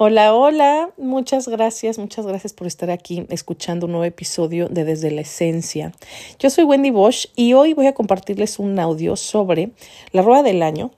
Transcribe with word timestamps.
Hola, 0.00 0.32
hola, 0.32 0.90
muchas 0.96 1.48
gracias, 1.48 1.98
muchas 1.98 2.24
gracias 2.24 2.52
por 2.52 2.68
estar 2.68 2.88
aquí 2.88 3.26
escuchando 3.30 3.86
un 3.86 3.92
nuevo 3.92 4.04
episodio 4.04 4.68
de 4.68 4.84
Desde 4.84 5.10
la 5.10 5.22
Esencia. 5.22 5.90
Yo 6.38 6.50
soy 6.50 6.62
Wendy 6.62 6.92
Bosch 6.92 7.26
y 7.34 7.54
hoy 7.54 7.74
voy 7.74 7.88
a 7.88 7.94
compartirles 7.94 8.60
un 8.60 8.78
audio 8.78 9.16
sobre 9.16 9.70
la 10.12 10.22
rueda 10.22 10.44
del 10.44 10.62
año 10.62 10.92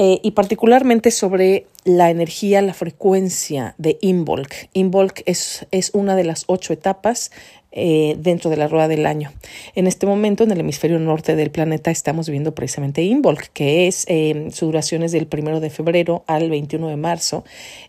eh, 0.00 0.20
y 0.22 0.30
particularmente 0.30 1.10
sobre 1.10 1.66
la 1.82 2.08
energía, 2.08 2.62
la 2.62 2.72
frecuencia 2.72 3.74
de 3.78 3.98
Involk. 4.00 4.68
Involk 4.72 5.22
es, 5.26 5.66
es 5.72 5.90
una 5.92 6.14
de 6.14 6.22
las 6.22 6.44
ocho 6.46 6.72
etapas 6.72 7.32
eh, 7.72 8.14
dentro 8.16 8.48
de 8.48 8.56
la 8.56 8.68
rueda 8.68 8.86
del 8.86 9.06
año. 9.06 9.32
En 9.74 9.88
este 9.88 10.06
momento, 10.06 10.44
en 10.44 10.52
el 10.52 10.60
hemisferio 10.60 11.00
norte 11.00 11.34
del 11.34 11.50
planeta, 11.50 11.90
estamos 11.90 12.26
viviendo 12.28 12.54
precisamente 12.54 13.02
Involk, 13.02 13.50
que 13.52 13.88
es 13.88 14.04
eh, 14.06 14.50
su 14.52 14.66
duración 14.66 15.02
es 15.02 15.10
del 15.10 15.26
primero 15.26 15.58
de 15.58 15.68
febrero 15.68 16.22
al 16.28 16.48
21 16.48 16.88
de 16.88 16.96
marzo, 16.96 17.44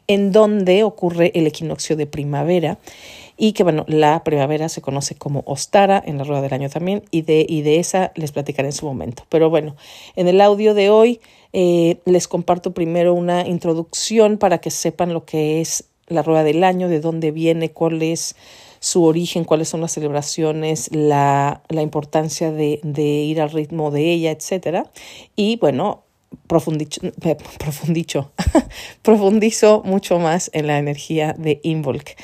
en 0.07 0.31
donde 0.31 0.81
ocurre 0.83 1.31
el 1.35 1.45
equinoccio 1.45 1.95
de 1.95 2.07
primavera 2.07 2.79
y 3.41 3.53
que 3.53 3.63
bueno, 3.63 3.85
la 3.87 4.23
primavera 4.25 4.67
se 4.67 4.81
conoce 4.81 5.15
como 5.15 5.43
Ostara 5.45 6.03
en 6.05 6.17
la 6.17 6.25
rueda 6.25 6.41
del 6.41 6.53
año 6.53 6.69
también 6.69 7.03
y 7.09 7.21
de, 7.21 7.45
y 7.47 7.61
de 7.61 7.79
esa 7.79 8.11
les 8.15 8.33
platicaré 8.33 8.67
en 8.67 8.73
su 8.73 8.85
momento. 8.85 9.23
Pero 9.29 9.49
bueno, 9.49 9.77
en 10.17 10.27
el 10.27 10.41
audio 10.41 10.73
de 10.73 10.89
hoy 10.89 11.21
eh, 11.53 11.99
les 12.03 12.27
comparto 12.27 12.73
primero 12.73 13.13
una 13.13 13.47
introducción 13.47 14.37
para 14.37 14.57
que 14.57 14.71
sepan 14.71 15.13
lo 15.13 15.23
que 15.23 15.61
es 15.61 15.85
la 16.07 16.21
rueda 16.21 16.43
del 16.43 16.65
año, 16.65 16.89
de 16.89 16.99
dónde 16.99 17.31
viene, 17.31 17.71
cuál 17.71 18.01
es 18.01 18.35
su 18.81 19.05
origen, 19.05 19.45
cuáles 19.45 19.69
son 19.69 19.79
las 19.79 19.93
celebraciones, 19.93 20.89
la, 20.93 21.61
la 21.69 21.81
importancia 21.81 22.51
de, 22.51 22.81
de, 22.83 23.03
ir 23.03 23.41
al 23.41 23.51
ritmo 23.51 23.89
de 23.89 24.11
ella, 24.11 24.31
etcétera. 24.31 24.91
Y 25.37 25.57
bueno, 25.57 26.03
profundicho, 26.47 27.01
eh, 27.05 27.37
profundicho 27.57 28.31
profundizo 29.01 29.81
mucho 29.85 30.19
más 30.19 30.49
en 30.53 30.67
la 30.67 30.77
energía 30.77 31.33
de 31.37 31.59
Involk. 31.63 32.15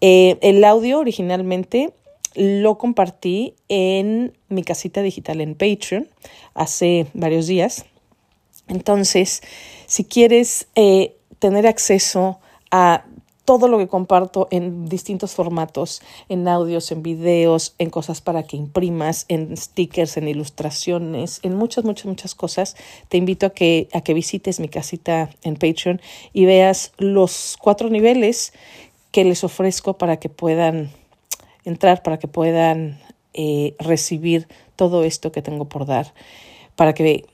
Eh, 0.00 0.38
el 0.42 0.64
audio 0.64 0.98
originalmente 0.98 1.92
lo 2.34 2.78
compartí 2.78 3.54
en 3.68 4.36
mi 4.48 4.62
casita 4.62 5.02
digital 5.02 5.40
en 5.40 5.54
Patreon 5.54 6.08
hace 6.54 7.06
varios 7.14 7.46
días. 7.46 7.84
Entonces, 8.68 9.42
si 9.86 10.04
quieres 10.04 10.68
eh, 10.74 11.16
tener 11.38 11.66
acceso 11.66 12.38
a 12.70 13.04
todo 13.48 13.66
lo 13.66 13.78
que 13.78 13.88
comparto 13.88 14.46
en 14.50 14.90
distintos 14.90 15.34
formatos, 15.34 16.02
en 16.28 16.46
audios, 16.48 16.92
en 16.92 17.02
videos, 17.02 17.74
en 17.78 17.88
cosas 17.88 18.20
para 18.20 18.42
que 18.42 18.58
imprimas, 18.58 19.24
en 19.28 19.56
stickers, 19.56 20.18
en 20.18 20.28
ilustraciones, 20.28 21.40
en 21.42 21.56
muchas, 21.56 21.82
muchas, 21.82 22.04
muchas 22.04 22.34
cosas. 22.34 22.76
Te 23.08 23.16
invito 23.16 23.46
a 23.46 23.50
que, 23.50 23.88
a 23.94 24.02
que 24.02 24.12
visites 24.12 24.60
mi 24.60 24.68
casita 24.68 25.30
en 25.44 25.54
Patreon 25.54 26.02
y 26.34 26.44
veas 26.44 26.92
los 26.98 27.56
cuatro 27.58 27.88
niveles 27.88 28.52
que 29.18 29.24
les 29.24 29.42
ofrezco 29.42 29.98
para 29.98 30.18
que 30.18 30.28
puedan 30.28 30.92
entrar, 31.64 32.04
para 32.04 32.20
que 32.20 32.28
puedan 32.28 33.00
eh, 33.34 33.74
recibir 33.80 34.46
todo 34.76 35.02
esto 35.02 35.32
que 35.32 35.42
tengo 35.42 35.68
por 35.68 35.86
dar, 35.86 36.14
para 36.76 36.94
que 36.94 37.26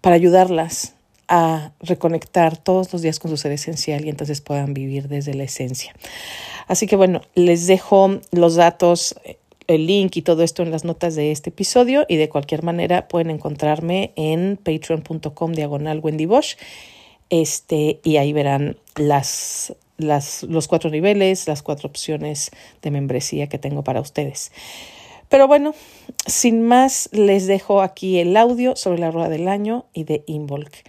para 0.00 0.16
ayudarlas 0.16 0.94
a 1.28 1.72
reconectar 1.80 2.56
todos 2.56 2.90
los 2.90 3.02
días 3.02 3.18
con 3.18 3.30
su 3.30 3.36
ser 3.36 3.52
esencial 3.52 4.06
y 4.06 4.08
entonces 4.08 4.40
puedan 4.40 4.72
vivir 4.72 5.08
desde 5.08 5.34
la 5.34 5.44
esencia. 5.44 5.94
Así 6.68 6.86
que 6.86 6.96
bueno, 6.96 7.20
les 7.34 7.66
dejo 7.66 8.20
los 8.30 8.54
datos, 8.54 9.14
el 9.66 9.86
link 9.86 10.16
y 10.16 10.22
todo 10.22 10.42
esto 10.42 10.62
en 10.62 10.70
las 10.70 10.84
notas 10.84 11.16
de 11.16 11.32
este 11.32 11.50
episodio 11.50 12.06
y 12.08 12.16
de 12.16 12.30
cualquier 12.30 12.62
manera 12.62 13.08
pueden 13.08 13.28
encontrarme 13.28 14.14
en 14.16 14.56
patreon.com 14.56 15.52
diagonal 15.52 16.00
Wendy 16.02 16.24
Bosch 16.24 16.56
este, 17.28 18.00
y 18.04 18.16
ahí 18.16 18.32
verán 18.32 18.78
las, 18.96 19.74
las, 19.96 20.42
los 20.44 20.68
cuatro 20.68 20.90
niveles, 20.90 21.46
las 21.46 21.62
cuatro 21.62 21.88
opciones 21.88 22.50
de 22.82 22.90
membresía 22.90 23.48
que 23.48 23.58
tengo 23.58 23.84
para 23.84 24.00
ustedes. 24.00 24.52
Pero 25.28 25.48
bueno, 25.48 25.74
sin 26.26 26.62
más, 26.62 27.08
les 27.12 27.46
dejo 27.46 27.82
aquí 27.82 28.18
el 28.18 28.36
audio 28.36 28.76
sobre 28.76 28.98
la 28.98 29.10
rueda 29.10 29.28
del 29.28 29.48
año 29.48 29.86
y 29.92 30.04
de 30.04 30.22
Involk 30.26 30.84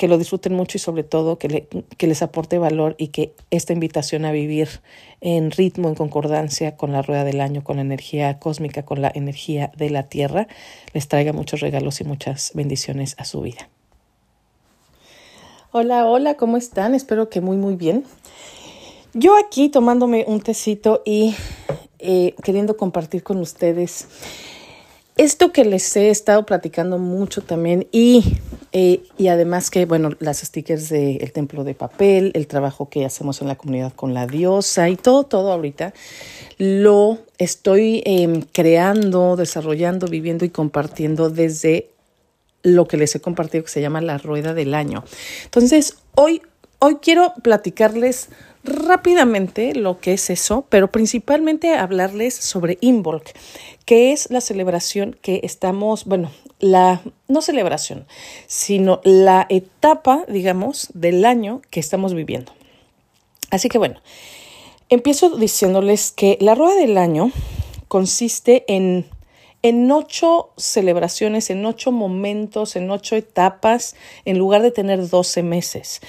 que 0.00 0.08
lo 0.08 0.16
disfruten 0.16 0.54
mucho 0.54 0.78
y 0.78 0.80
sobre 0.80 1.04
todo 1.04 1.36
que, 1.36 1.68
que 1.98 2.06
les 2.06 2.22
aporte 2.22 2.56
valor 2.56 2.94
y 2.96 3.08
que 3.08 3.34
esta 3.50 3.74
invitación 3.74 4.24
a 4.24 4.32
vivir 4.32 4.80
en 5.20 5.50
ritmo, 5.50 5.90
en 5.90 5.94
concordancia 5.94 6.74
con 6.74 6.92
la 6.92 7.02
rueda 7.02 7.22
del 7.22 7.42
año, 7.42 7.62
con 7.62 7.76
la 7.76 7.82
energía 7.82 8.38
cósmica, 8.38 8.82
con 8.82 9.02
la 9.02 9.12
energía 9.14 9.70
de 9.76 9.90
la 9.90 10.04
tierra, 10.04 10.48
les 10.94 11.06
traiga 11.06 11.34
muchos 11.34 11.60
regalos 11.60 12.00
y 12.00 12.04
muchas 12.04 12.52
bendiciones 12.54 13.14
a 13.18 13.26
su 13.26 13.42
vida. 13.42 13.68
Hola, 15.72 16.04
hola, 16.06 16.34
¿cómo 16.34 16.56
están? 16.56 16.96
Espero 16.96 17.28
que 17.28 17.40
muy, 17.40 17.56
muy 17.56 17.76
bien. 17.76 18.02
Yo 19.14 19.36
aquí 19.38 19.68
tomándome 19.68 20.24
un 20.26 20.40
tecito 20.40 21.00
y 21.04 21.36
eh, 22.00 22.34
queriendo 22.42 22.76
compartir 22.76 23.22
con 23.22 23.38
ustedes 23.38 24.08
esto 25.16 25.52
que 25.52 25.64
les 25.64 25.96
he 25.96 26.10
estado 26.10 26.44
platicando 26.44 26.98
mucho 26.98 27.42
también 27.42 27.86
y, 27.92 28.38
eh, 28.72 29.04
y 29.16 29.28
además 29.28 29.70
que, 29.70 29.86
bueno, 29.86 30.10
las 30.18 30.38
stickers 30.38 30.88
del 30.88 31.30
templo 31.30 31.62
de 31.62 31.74
papel, 31.74 32.32
el 32.34 32.48
trabajo 32.48 32.88
que 32.88 33.04
hacemos 33.04 33.40
en 33.40 33.46
la 33.46 33.54
comunidad 33.54 33.92
con 33.92 34.12
la 34.12 34.26
diosa 34.26 34.88
y 34.88 34.96
todo, 34.96 35.22
todo 35.22 35.52
ahorita, 35.52 35.94
lo 36.58 37.18
estoy 37.38 38.02
em, 38.06 38.42
creando, 38.52 39.36
desarrollando, 39.36 40.08
viviendo 40.08 40.44
y 40.44 40.50
compartiendo 40.50 41.30
desde 41.30 41.90
lo 42.62 42.86
que 42.86 42.96
les 42.96 43.14
he 43.14 43.20
compartido 43.20 43.64
que 43.64 43.70
se 43.70 43.80
llama 43.80 44.00
la 44.00 44.18
rueda 44.18 44.54
del 44.54 44.74
año. 44.74 45.04
Entonces, 45.44 45.96
hoy, 46.14 46.42
hoy 46.78 46.96
quiero 47.00 47.34
platicarles 47.42 48.28
rápidamente 48.64 49.74
lo 49.74 50.00
que 50.00 50.12
es 50.14 50.30
eso, 50.30 50.66
pero 50.68 50.90
principalmente 50.90 51.74
hablarles 51.74 52.34
sobre 52.34 52.78
Involk, 52.80 53.32
que 53.86 54.12
es 54.12 54.30
la 54.30 54.40
celebración 54.40 55.16
que 55.22 55.40
estamos, 55.42 56.04
bueno, 56.04 56.30
la, 56.58 57.00
no 57.26 57.40
celebración, 57.40 58.06
sino 58.46 59.00
la 59.04 59.46
etapa, 59.48 60.24
digamos, 60.28 60.88
del 60.94 61.24
año 61.24 61.62
que 61.70 61.80
estamos 61.80 62.14
viviendo. 62.14 62.52
Así 63.50 63.68
que 63.68 63.78
bueno, 63.78 64.00
empiezo 64.90 65.30
diciéndoles 65.30 66.12
que 66.12 66.36
la 66.40 66.54
rueda 66.54 66.74
del 66.76 66.98
año 66.98 67.32
consiste 67.88 68.64
en 68.68 69.06
en 69.62 69.90
ocho 69.90 70.50
celebraciones, 70.56 71.50
en 71.50 71.64
ocho 71.66 71.92
momentos, 71.92 72.76
en 72.76 72.90
ocho 72.90 73.16
etapas, 73.16 73.94
en 74.24 74.38
lugar 74.38 74.62
de 74.62 74.70
tener 74.70 75.08
doce 75.08 75.42
meses. 75.42 76.00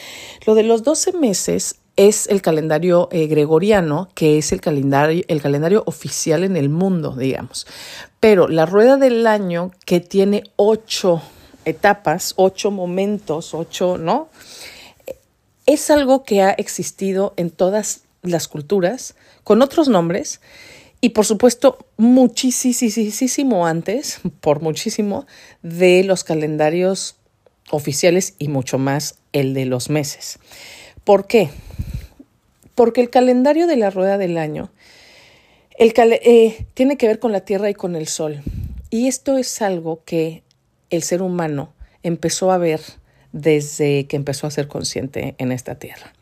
Lo 0.46 0.56
de 0.56 0.64
los 0.64 0.84
doce 0.84 1.12
meses 1.12 1.76
es 1.98 2.28
el 2.28 2.42
calendario 2.42 3.10
eh, 3.12 3.28
gregoriano, 3.28 4.10
que 4.16 4.38
es 4.38 4.52
el 4.54 4.62
calendario, 4.62 5.24
el 5.28 5.42
calendario 5.42 5.84
oficial 5.86 6.44
en 6.44 6.56
el 6.56 6.70
mundo, 6.70 7.16
digamos. 7.16 7.68
Pero 8.20 8.48
la 8.48 8.66
rueda 8.66 8.98
del 8.98 9.28
año, 9.28 9.72
que 9.86 10.00
tiene 10.00 10.44
ocho 10.56 11.22
etapas, 11.66 12.34
ocho 12.38 12.72
momentos, 12.72 13.54
ocho, 13.54 13.98
¿no? 13.98 14.30
Es 15.66 15.92
algo 15.92 16.24
que 16.24 16.42
ha 16.42 16.52
existido 16.52 17.34
en 17.38 17.52
todas 17.52 18.04
las 18.24 18.48
culturas, 18.48 19.16
con 19.44 19.62
otros 19.62 19.88
nombres, 19.88 20.42
y 21.02 21.10
por 21.10 21.26
supuesto, 21.26 21.80
muchísimo 21.98 23.66
antes, 23.66 24.22
por 24.40 24.62
muchísimo, 24.62 25.26
de 25.64 26.04
los 26.04 26.24
calendarios 26.24 27.16
oficiales 27.72 28.36
y 28.38 28.48
mucho 28.48 28.78
más 28.78 29.18
el 29.34 29.56
de 29.56 29.66
los 29.66 29.90
meses. 29.90 30.38
¿Por 31.04 31.26
qué? 31.26 31.50
Porque 32.76 33.02
el 33.02 33.10
calendario 33.10 33.66
de 33.66 33.78
la 33.78 33.90
rueda 33.90 34.20
del 34.20 34.38
año 34.38 34.72
eh, 35.78 36.66
tiene 36.76 36.98
que 36.98 37.08
ver 37.08 37.20
con 37.20 37.32
la 37.32 37.42
Tierra 37.42 37.70
y 37.70 37.74
con 37.74 37.96
el 37.96 38.08
Sol. 38.08 38.44
Y 38.92 39.08
esto 39.08 39.38
es 39.38 39.62
algo 39.64 40.04
que 40.06 40.44
el 40.92 41.02
ser 41.02 41.24
humano 41.24 41.74
empezó 42.04 42.52
a 42.52 42.58
ver 42.60 42.82
desde 43.32 44.06
que 44.06 44.18
empezó 44.18 44.46
a 44.46 44.52
ser 44.52 44.68
consciente 44.68 45.34
en 45.40 45.52
esta 45.52 45.76
Tierra. 45.76 46.14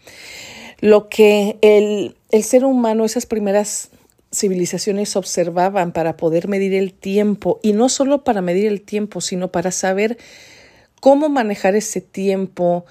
Lo 0.79 1.09
que 1.09 1.57
el, 1.61 2.15
el 2.31 2.43
ser 2.43 2.63
humano, 2.63 3.03
esas 3.03 3.25
primeras 3.25 3.89
civilizaciones 4.31 5.15
observaban 5.15 5.91
para 5.91 6.17
poder 6.17 6.47
medir 6.47 6.73
el 6.73 6.93
tiempo, 6.93 7.59
y 7.63 7.73
no 7.73 7.89
solo 7.89 8.23
para 8.23 8.41
medir 8.41 8.67
el 8.67 8.81
tiempo, 8.81 9.21
sino 9.21 9.51
para 9.51 9.71
saber 9.71 10.17
cómo 10.99 11.29
manejar 11.29 11.75
ese 11.75 12.01
tiempo, 12.01 12.85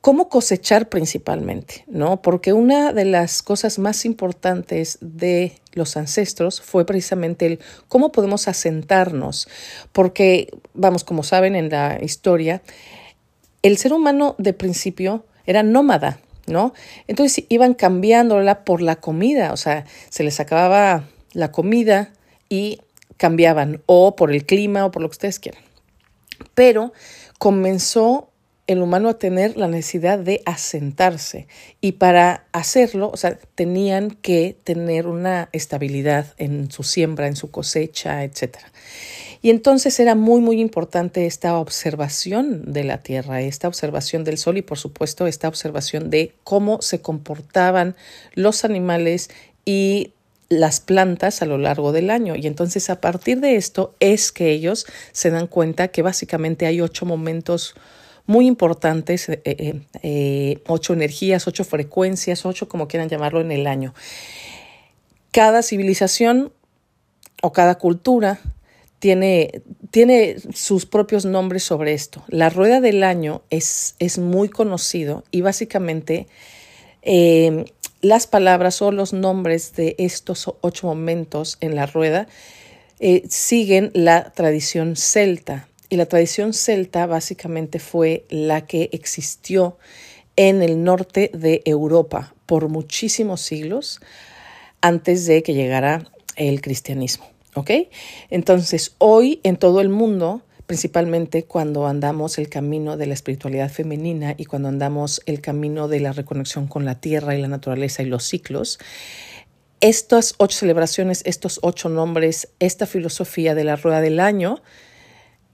cómo 0.00 0.28
cosechar 0.28 0.90
principalmente, 0.90 1.84
¿no? 1.86 2.20
Porque 2.20 2.52
una 2.52 2.92
de 2.92 3.06
las 3.06 3.42
cosas 3.42 3.78
más 3.78 4.04
importantes 4.04 4.98
de 5.00 5.52
los 5.72 5.96
ancestros 5.96 6.60
fue 6.60 6.84
precisamente 6.84 7.46
el 7.46 7.60
cómo 7.88 8.12
podemos 8.12 8.46
asentarnos, 8.46 9.48
porque, 9.92 10.48
vamos, 10.74 11.04
como 11.04 11.22
saben 11.22 11.56
en 11.56 11.70
la 11.70 11.98
historia, 12.02 12.62
el 13.62 13.78
ser 13.78 13.94
humano 13.94 14.34
de 14.36 14.52
principio 14.52 15.24
era 15.46 15.62
nómada, 15.62 16.20
¿no? 16.46 16.74
Entonces 17.06 17.44
iban 17.48 17.74
cambiándola 17.74 18.64
por 18.64 18.82
la 18.82 18.96
comida, 18.96 19.52
o 19.52 19.56
sea, 19.56 19.84
se 20.10 20.24
les 20.24 20.40
acababa 20.40 21.04
la 21.32 21.50
comida 21.50 22.12
y 22.48 22.80
cambiaban, 23.16 23.82
o 23.86 24.16
por 24.16 24.32
el 24.32 24.44
clima, 24.44 24.84
o 24.84 24.90
por 24.90 25.02
lo 25.02 25.08
que 25.08 25.14
ustedes 25.14 25.38
quieran. 25.38 25.62
Pero 26.54 26.92
comenzó 27.38 28.30
el 28.66 28.80
humano 28.80 29.10
a 29.10 29.18
tener 29.18 29.56
la 29.56 29.68
necesidad 29.68 30.18
de 30.18 30.42
asentarse 30.46 31.46
y 31.80 31.92
para 31.92 32.46
hacerlo, 32.52 33.10
o 33.12 33.16
sea, 33.16 33.38
tenían 33.54 34.10
que 34.10 34.56
tener 34.64 35.06
una 35.06 35.50
estabilidad 35.52 36.32
en 36.38 36.70
su 36.70 36.82
siembra, 36.82 37.26
en 37.26 37.36
su 37.36 37.50
cosecha, 37.50 38.24
etc. 38.24 38.58
Y 39.44 39.50
entonces 39.50 40.00
era 40.00 40.14
muy, 40.14 40.40
muy 40.40 40.58
importante 40.58 41.26
esta 41.26 41.58
observación 41.58 42.72
de 42.72 42.82
la 42.82 43.02
Tierra, 43.02 43.42
esta 43.42 43.68
observación 43.68 44.24
del 44.24 44.38
Sol 44.38 44.56
y 44.56 44.62
por 44.62 44.78
supuesto 44.78 45.26
esta 45.26 45.48
observación 45.48 46.08
de 46.08 46.32
cómo 46.44 46.80
se 46.80 47.02
comportaban 47.02 47.94
los 48.32 48.64
animales 48.64 49.28
y 49.66 50.14
las 50.48 50.80
plantas 50.80 51.42
a 51.42 51.44
lo 51.44 51.58
largo 51.58 51.92
del 51.92 52.08
año. 52.08 52.36
Y 52.36 52.46
entonces 52.46 52.88
a 52.88 53.02
partir 53.02 53.40
de 53.40 53.56
esto 53.56 53.94
es 54.00 54.32
que 54.32 54.50
ellos 54.50 54.86
se 55.12 55.28
dan 55.28 55.46
cuenta 55.46 55.88
que 55.88 56.00
básicamente 56.00 56.64
hay 56.64 56.80
ocho 56.80 57.04
momentos 57.04 57.74
muy 58.24 58.46
importantes, 58.46 59.28
eh, 59.28 59.42
eh, 59.44 59.82
eh, 60.02 60.62
ocho 60.66 60.94
energías, 60.94 61.46
ocho 61.46 61.64
frecuencias, 61.64 62.46
ocho 62.46 62.66
como 62.66 62.88
quieran 62.88 63.10
llamarlo 63.10 63.42
en 63.42 63.52
el 63.52 63.66
año. 63.66 63.92
Cada 65.32 65.62
civilización 65.62 66.50
o 67.42 67.52
cada 67.52 67.74
cultura 67.74 68.40
tiene, 68.98 69.62
tiene 69.90 70.36
sus 70.52 70.86
propios 70.86 71.24
nombres 71.24 71.62
sobre 71.62 71.92
esto. 71.92 72.24
La 72.28 72.50
rueda 72.50 72.80
del 72.80 73.02
año 73.02 73.42
es, 73.50 73.96
es 73.98 74.18
muy 74.18 74.48
conocido 74.48 75.24
y 75.30 75.42
básicamente 75.42 76.26
las 78.00 78.26
palabras 78.26 78.80
o 78.80 78.92
los 78.92 79.12
nombres 79.12 79.74
de 79.74 79.94
estos 79.98 80.50
ocho 80.62 80.86
momentos 80.86 81.58
en 81.60 81.74
la 81.74 81.86
rueda 81.86 82.28
siguen 83.28 83.90
la 83.92 84.32
tradición 84.32 84.96
celta. 84.96 85.68
Y 85.90 85.96
la 85.96 86.06
tradición 86.06 86.54
celta 86.54 87.06
básicamente 87.06 87.78
fue 87.78 88.24
la 88.30 88.66
que 88.66 88.88
existió 88.92 89.78
en 90.36 90.62
el 90.62 90.82
norte 90.82 91.30
de 91.34 91.62
Europa 91.64 92.34
por 92.46 92.68
muchísimos 92.68 93.40
siglos 93.40 94.00
antes 94.80 95.26
de 95.26 95.42
que 95.42 95.54
llegara 95.54 96.10
el 96.36 96.60
cristianismo. 96.60 97.33
¿Ok? 97.54 97.70
Entonces, 98.30 98.94
hoy 98.98 99.40
en 99.42 99.56
todo 99.56 99.80
el 99.80 99.88
mundo, 99.88 100.42
principalmente 100.66 101.44
cuando 101.44 101.86
andamos 101.86 102.38
el 102.38 102.48
camino 102.48 102.96
de 102.96 103.06
la 103.06 103.14
espiritualidad 103.14 103.70
femenina 103.70 104.34
y 104.36 104.46
cuando 104.46 104.68
andamos 104.68 105.22
el 105.26 105.40
camino 105.40 105.88
de 105.88 106.00
la 106.00 106.12
reconexión 106.12 106.66
con 106.66 106.84
la 106.84 107.00
tierra 107.00 107.34
y 107.34 107.40
la 107.40 107.48
naturaleza 107.48 108.02
y 108.02 108.06
los 108.06 108.24
ciclos, 108.24 108.78
estas 109.80 110.34
ocho 110.38 110.58
celebraciones, 110.58 111.22
estos 111.26 111.60
ocho 111.62 111.88
nombres, 111.88 112.48
esta 112.58 112.86
filosofía 112.86 113.54
de 113.54 113.64
la 113.64 113.76
rueda 113.76 114.00
del 114.00 114.18
año, 114.18 114.62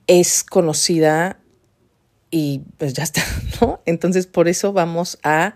es 0.07 0.45
conocida 0.45 1.41
y 2.31 2.63
pues 2.79 2.95
ya 2.95 3.03
está, 3.03 3.23
¿no? 3.61 3.81
Entonces 3.87 4.27
por 4.27 4.49
eso 4.49 4.73
vamos 4.73 5.19
a 5.23 5.55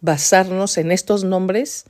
basarnos 0.00 0.78
en 0.78 0.92
estos 0.92 1.24
nombres, 1.24 1.84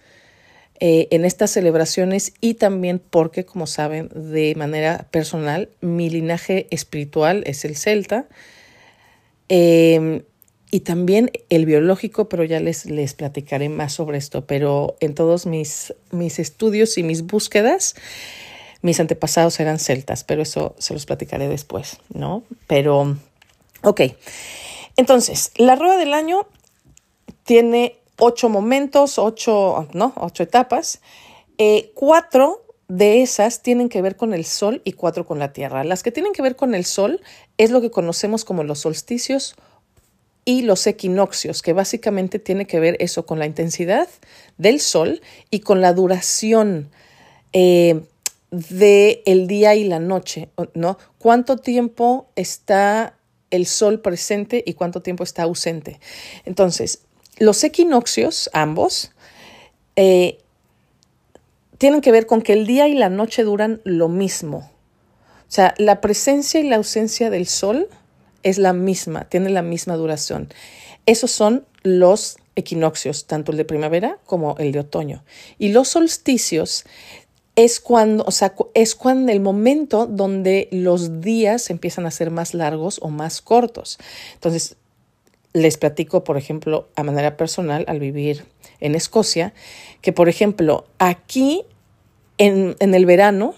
eh, 0.81 1.09
en 1.11 1.25
estas 1.25 1.51
celebraciones 1.51 2.35
y 2.41 2.55
también 2.55 2.99
porque, 2.99 3.45
como 3.45 3.67
saben, 3.67 4.09
de 4.15 4.55
manera 4.57 5.07
personal, 5.11 5.69
mi 5.81 6.11
linaje 6.11 6.67
espiritual 6.71 7.45
es 7.47 7.65
el 7.65 7.77
celta 7.77 8.27
em, 9.49 10.23
y 10.71 10.81
también 10.81 11.31
el 11.51 11.67
biológico, 11.67 12.29
pero 12.29 12.43
ya 12.45 12.59
les, 12.59 12.87
les 12.87 13.15
platicaré 13.15 13.69
más 13.69 13.93
sobre 13.93 14.19
esto, 14.19 14.47
pero 14.47 14.97
en 15.01 15.15
todos 15.15 15.47
mis, 15.47 15.95
mis 16.11 16.39
estudios 16.39 16.99
y 16.99 17.03
mis 17.03 17.23
búsquedas, 17.23 17.95
mis 18.81 18.99
antepasados 18.99 19.61
eran 19.61 19.79
celtas, 19.79 20.25
pero 20.25 20.43
eso 20.43 20.75
se 20.79 20.95
los 20.95 21.07
platicaré 21.07 21.47
después, 21.47 21.99
¿no? 22.13 22.43
Pero, 22.67 23.17
ok. 23.83 24.01
Entonces, 24.97 25.53
la 25.57 25.77
rueda 25.77 25.97
del 25.97 26.13
año 26.13 26.47
tiene 27.45 28.02
ocho 28.25 28.49
momentos, 28.49 29.19
ocho, 29.19 29.89
¿no? 29.95 30.13
Ocho 30.17 30.45
etapas. 30.45 31.01
Eh, 31.59 31.91
cuatro 31.95 32.65
de 32.87 33.21
esas 33.21 33.63
tienen 33.63 33.89
que 33.89 34.01
ver 34.01 34.17
con 34.17 34.33
el 34.33 34.45
sol 34.45 34.81
y 34.85 34.93
cuatro 34.93 35.27
con 35.27 35.41
la 35.41 35.53
tierra. 35.53 35.83
Las 35.83 36.05
que 36.05 36.13
tienen 36.13 36.33
que 36.33 36.41
ver 36.41 36.55
con 36.55 36.77
el 36.77 36.85
sol 36.85 37.21
es 37.59 37.73
lo 37.73 37.81
que 37.81 37.91
conocemos 37.91 38.45
como 38.45 38.63
los 38.63 38.79
solsticios 38.79 39.57
y 40.45 40.63
los 40.63 40.87
equinoccios, 40.87 41.63
que 41.63 41.73
básicamente 41.73 42.39
tiene 42.39 42.65
que 42.65 42.79
ver 42.79 42.97
eso 43.01 43.27
con 43.27 43.41
la 43.41 43.47
intensidad 43.47 44.09
del 44.57 44.79
sol 44.79 45.21
y 45.51 45.61
con 45.61 45.81
la 45.81 45.93
duración 45.93 46.91
eh, 47.53 48.03
de 48.53 49.25
el 49.27 49.49
día 49.49 49.75
y 49.75 49.83
la 49.83 49.99
noche, 49.99 50.49
¿no? 50.75 50.97
¿Cuánto 51.19 51.57
tiempo 51.57 52.29
está 52.37 53.17
el 53.51 53.67
sol 53.67 54.01
presente 54.01 54.63
y 54.65 54.75
cuánto 54.75 55.03
tiempo 55.03 55.25
está 55.25 55.43
ausente? 55.43 55.99
Entonces, 56.45 57.01
los 57.39 57.65
equinoccios, 57.65 58.51
ambos, 58.53 59.13
eh, 59.97 60.39
tienen 61.79 62.01
que 62.01 62.13
ver 62.13 62.27
con 62.27 62.43
que 62.43 62.53
el 62.53 62.67
día 62.67 62.89
y 62.89 62.95
la 62.95 63.09
noche 63.09 63.43
duran 63.43 63.81
lo 63.85 64.09
mismo. 64.09 64.59
O 64.59 65.55
sea, 65.55 65.75
la 65.79 66.01
presencia 66.01 66.61
y 66.61 66.69
la 66.69 66.77
ausencia 66.77 67.29
del 67.29 67.47
sol 67.47 67.89
es 68.43 68.59
la 68.59 68.73
misma, 68.73 69.25
tiene 69.25 69.51
la 69.51 69.63
misma 69.63 69.97
duración. 69.97 70.49
Esos 71.07 71.31
son 71.31 71.67
los 71.83 72.37
equinoccios, 72.55 73.27
tanto 73.27 73.53
el 73.53 73.59
de 73.59 73.65
primavera 73.65 74.19
como 74.27 74.57
el 74.59 74.73
de 74.73 74.81
otoño. 74.81 75.25
Y 75.59 75.71
los 75.71 75.89
solsticios 75.89 76.85
es 77.57 77.81
cuando, 77.81 78.25
o 78.25 78.31
sea, 78.31 78.55
es 78.75 78.95
cuando 78.95 79.33
el 79.33 79.41
momento 79.41 80.07
donde 80.07 80.69
los 80.71 81.21
días 81.21 81.69
empiezan 81.71 82.07
a 82.07 82.11
ser 82.11 82.31
más 82.31 82.55
largos 82.55 82.99
o 83.03 83.09
más 83.09 83.41
cortos. 83.43 83.99
Entonces, 84.35 84.77
les 85.53 85.77
platico, 85.77 86.25
por 86.25 86.37
ejemplo, 86.37 86.89
a 86.97 87.03
manera 87.03 87.37
personal, 87.37 87.85
al 87.89 88.01
vivir 88.01 88.45
en 88.81 88.95
Escocia, 88.95 89.53
que, 90.01 90.13
por 90.13 90.29
ejemplo, 90.29 90.87
aquí 90.99 91.65
en, 92.39 92.77
en 92.81 92.95
el 92.95 93.07
verano 93.07 93.55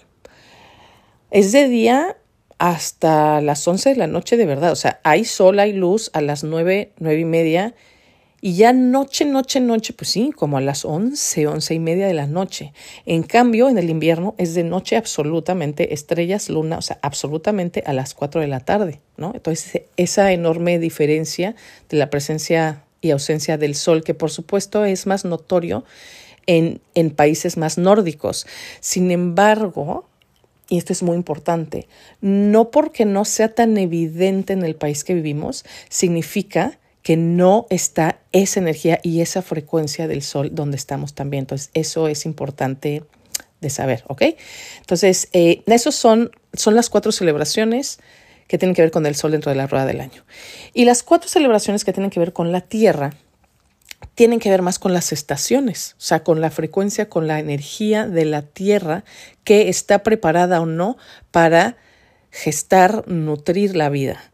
es 1.31 1.51
de 1.51 1.67
día 1.67 2.17
hasta 2.57 3.41
las 3.41 3.67
11 3.67 3.91
de 3.91 3.95
la 3.95 4.07
noche 4.07 4.37
de 4.37 4.45
verdad. 4.45 4.71
O 4.71 4.75
sea, 4.75 4.99
hay 5.03 5.25
sol, 5.25 5.59
hay 5.59 5.73
luz 5.73 6.09
a 6.13 6.21
las 6.21 6.43
9, 6.43 6.91
9 6.99 7.19
y 7.19 7.25
media 7.25 7.75
y 8.45 8.57
ya 8.57 8.73
noche, 8.73 9.25
noche, 9.25 9.59
noche, 9.59 9.91
pues 9.93 10.11
sí, 10.11 10.31
como 10.31 10.59
a 10.59 10.61
las 10.61 10.85
once, 10.85 11.47
once 11.47 11.73
y 11.73 11.79
media 11.79 12.05
de 12.05 12.13
la 12.13 12.27
noche. 12.27 12.73
En 13.07 13.23
cambio, 13.23 13.69
en 13.69 13.79
el 13.79 13.89
invierno 13.89 14.35
es 14.37 14.53
de 14.53 14.63
noche 14.63 14.97
absolutamente, 14.97 15.95
estrellas, 15.95 16.47
luna, 16.49 16.77
o 16.77 16.81
sea, 16.83 16.99
absolutamente 17.01 17.81
a 17.87 17.93
las 17.93 18.13
cuatro 18.13 18.41
de 18.41 18.47
la 18.47 18.59
tarde, 18.59 19.01
¿no? 19.17 19.31
Entonces, 19.33 19.81
esa 19.97 20.31
enorme 20.31 20.77
diferencia 20.77 21.55
de 21.89 21.97
la 21.97 22.11
presencia 22.11 22.83
y 23.01 23.09
ausencia 23.09 23.57
del 23.57 23.73
sol, 23.73 24.03
que 24.03 24.13
por 24.13 24.29
supuesto 24.29 24.85
es 24.85 25.07
más 25.07 25.25
notorio 25.25 25.83
en, 26.45 26.81
en 26.93 27.09
países 27.09 27.57
más 27.57 27.79
nórdicos. 27.79 28.45
Sin 28.79 29.09
embargo, 29.09 30.07
y 30.69 30.77
esto 30.77 30.93
es 30.93 31.01
muy 31.01 31.15
importante, 31.15 31.87
no 32.21 32.69
porque 32.69 33.05
no 33.05 33.25
sea 33.25 33.55
tan 33.55 33.75
evidente 33.79 34.53
en 34.53 34.63
el 34.63 34.75
país 34.75 35.03
que 35.03 35.15
vivimos, 35.15 35.65
significa 35.89 36.77
que 37.05 37.17
no 37.17 37.67
está 37.69 38.17
esa 38.31 38.59
energía 38.59 38.99
y 39.03 39.21
esa 39.21 39.43
frecuencia 39.43 40.07
del 40.07 40.23
sol 40.23 40.49
donde 40.53 40.75
estamos 40.75 41.13
también. 41.13 41.43
Entonces, 41.43 41.69
eso 41.75 42.07
es 42.07 42.25
importante 42.25 43.03
de 43.61 43.69
saber, 43.69 44.03
¿ok? 44.07 44.23
Entonces, 44.79 45.29
eh, 45.31 45.61
esos 45.67 45.93
son, 45.93 46.31
son 46.53 46.73
las 46.73 46.89
cuatro 46.89 47.11
celebraciones 47.11 47.99
que 48.47 48.57
tienen 48.57 48.73
que 48.73 48.81
ver 48.81 48.89
con 48.89 49.05
el 49.05 49.13
sol 49.13 49.33
dentro 49.33 49.51
de 49.51 49.55
la 49.55 49.67
rueda 49.67 49.85
del 49.85 50.01
año. 50.01 50.25
Y 50.73 50.85
las 50.85 51.03
cuatro 51.03 51.29
celebraciones 51.29 51.85
que 51.85 51.93
tienen 51.93 52.09
que 52.09 52.19
ver 52.19 52.33
con 52.33 52.51
la 52.51 52.61
tierra 52.61 53.13
tienen 54.15 54.39
que 54.39 54.49
ver 54.49 54.63
más 54.63 54.79
con 54.79 54.91
las 54.91 55.11
estaciones, 55.11 55.93
o 55.99 56.01
sea, 56.01 56.23
con 56.23 56.41
la 56.41 56.49
frecuencia, 56.49 57.07
con 57.07 57.27
la 57.27 57.37
energía 57.37 58.07
de 58.07 58.25
la 58.25 58.41
tierra 58.41 59.03
que 59.43 59.69
está 59.69 60.01
preparada 60.01 60.59
o 60.59 60.65
no 60.65 60.97
para 61.29 61.77
gestar, 62.31 63.07
nutrir 63.07 63.75
la 63.75 63.89
vida. 63.89 64.31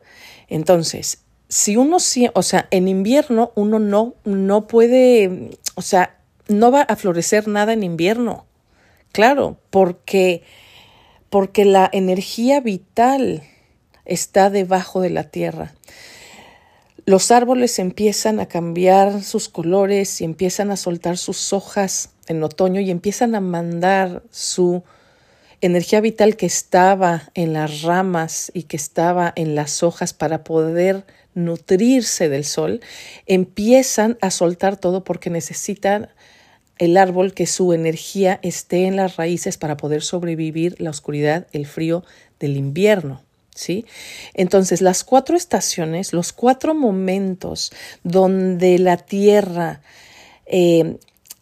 Entonces, 0.47 1.17
si 1.51 1.75
uno, 1.75 1.97
o 1.97 2.43
sea, 2.43 2.67
en 2.71 2.87
invierno 2.87 3.51
uno 3.55 3.77
no, 3.77 4.15
no 4.23 4.67
puede, 4.67 5.51
o 5.75 5.81
sea, 5.81 6.17
no 6.47 6.71
va 6.71 6.83
a 6.83 6.95
florecer 6.95 7.49
nada 7.49 7.73
en 7.73 7.83
invierno. 7.83 8.45
Claro, 9.11 9.57
porque, 9.69 10.43
porque 11.29 11.65
la 11.65 11.89
energía 11.91 12.61
vital 12.61 13.43
está 14.05 14.49
debajo 14.49 15.01
de 15.01 15.09
la 15.09 15.25
tierra. 15.25 15.73
Los 17.05 17.31
árboles 17.31 17.79
empiezan 17.79 18.39
a 18.39 18.45
cambiar 18.45 19.21
sus 19.21 19.49
colores 19.49 20.21
y 20.21 20.23
empiezan 20.23 20.71
a 20.71 20.77
soltar 20.77 21.17
sus 21.17 21.51
hojas 21.51 22.11
en 22.27 22.41
otoño 22.43 22.79
y 22.79 22.91
empiezan 22.91 23.35
a 23.35 23.41
mandar 23.41 24.23
su 24.31 24.83
energía 25.61 26.01
vital 26.01 26.35
que 26.35 26.47
estaba 26.47 27.29
en 27.33 27.53
las 27.53 27.83
ramas 27.83 28.51
y 28.53 28.63
que 28.63 28.77
estaba 28.77 29.31
en 29.35 29.55
las 29.55 29.83
hojas 29.83 30.13
para 30.13 30.43
poder 30.43 31.05
nutrirse 31.33 32.29
del 32.29 32.43
sol, 32.43 32.81
empiezan 33.25 34.17
a 34.21 34.31
soltar 34.31 34.77
todo 34.77 35.03
porque 35.03 35.29
necesitan 35.29 36.09
el 36.77 36.97
árbol 36.97 37.33
que 37.33 37.45
su 37.45 37.73
energía 37.73 38.39
esté 38.41 38.87
en 38.87 38.95
las 38.95 39.15
raíces 39.15 39.57
para 39.57 39.77
poder 39.77 40.01
sobrevivir 40.01 40.75
la 40.79 40.89
oscuridad, 40.89 41.47
el 41.51 41.67
frío 41.67 42.03
del 42.39 42.57
invierno. 42.57 43.21
¿sí? 43.53 43.85
Entonces, 44.33 44.81
las 44.81 45.03
cuatro 45.03 45.37
estaciones, 45.37 46.11
los 46.11 46.33
cuatro 46.33 46.73
momentos 46.73 47.71
donde 48.03 48.79
la 48.79 48.97
tierra, 48.97 49.81
eh, 50.47 50.97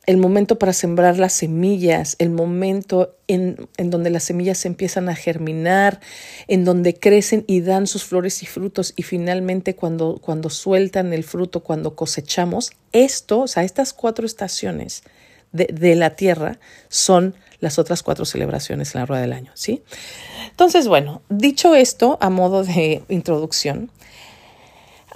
el 0.10 0.18
momento 0.18 0.58
para 0.58 0.74
sembrar 0.74 1.20
las 1.20 1.34
semillas, 1.34 2.16
el 2.18 2.32
momento 2.32 3.16
en, 3.28 3.70
en, 3.78 3.92
donde 3.92 4.10
las 4.10 4.24
semillas 4.24 4.66
empiezan 4.66 5.08
a 5.08 5.14
germinar, 5.14 6.00
en 6.48 6.66
donde 6.66 6.96
crecen 6.96 7.44
y 7.46 7.62
dan 7.62 7.86
sus 7.86 8.06
flores 8.06 8.42
y 8.42 8.48
frutos 8.48 8.94
y 8.96 9.04
finalmente 9.04 9.76
cuando, 9.76 10.18
cuando 10.20 10.50
sueltan 10.50 11.14
el 11.14 11.24
fruto, 11.24 11.60
cuando 11.60 11.96
cosechamos, 11.96 12.72
esto, 12.92 13.42
o 13.42 13.48
sea, 13.48 13.64
estas 13.64 13.94
cuatro 13.94 14.26
estaciones 14.26 15.04
de, 15.52 15.66
de 15.66 15.96
la 15.96 16.16
tierra 16.16 16.58
son 16.88 17.36
las 17.60 17.78
otras 17.78 18.02
cuatro 18.02 18.26
celebraciones 18.26 18.96
en 18.96 19.02
la 19.02 19.06
rueda 19.06 19.22
del 19.22 19.34
año, 19.34 19.52
¿sí? 19.54 19.84
Entonces, 20.50 20.88
bueno, 20.88 21.22
dicho 21.30 21.76
esto, 21.76 22.18
a 22.20 22.32
modo 22.32 22.64
de 22.64 23.04
introducción, 23.10 23.92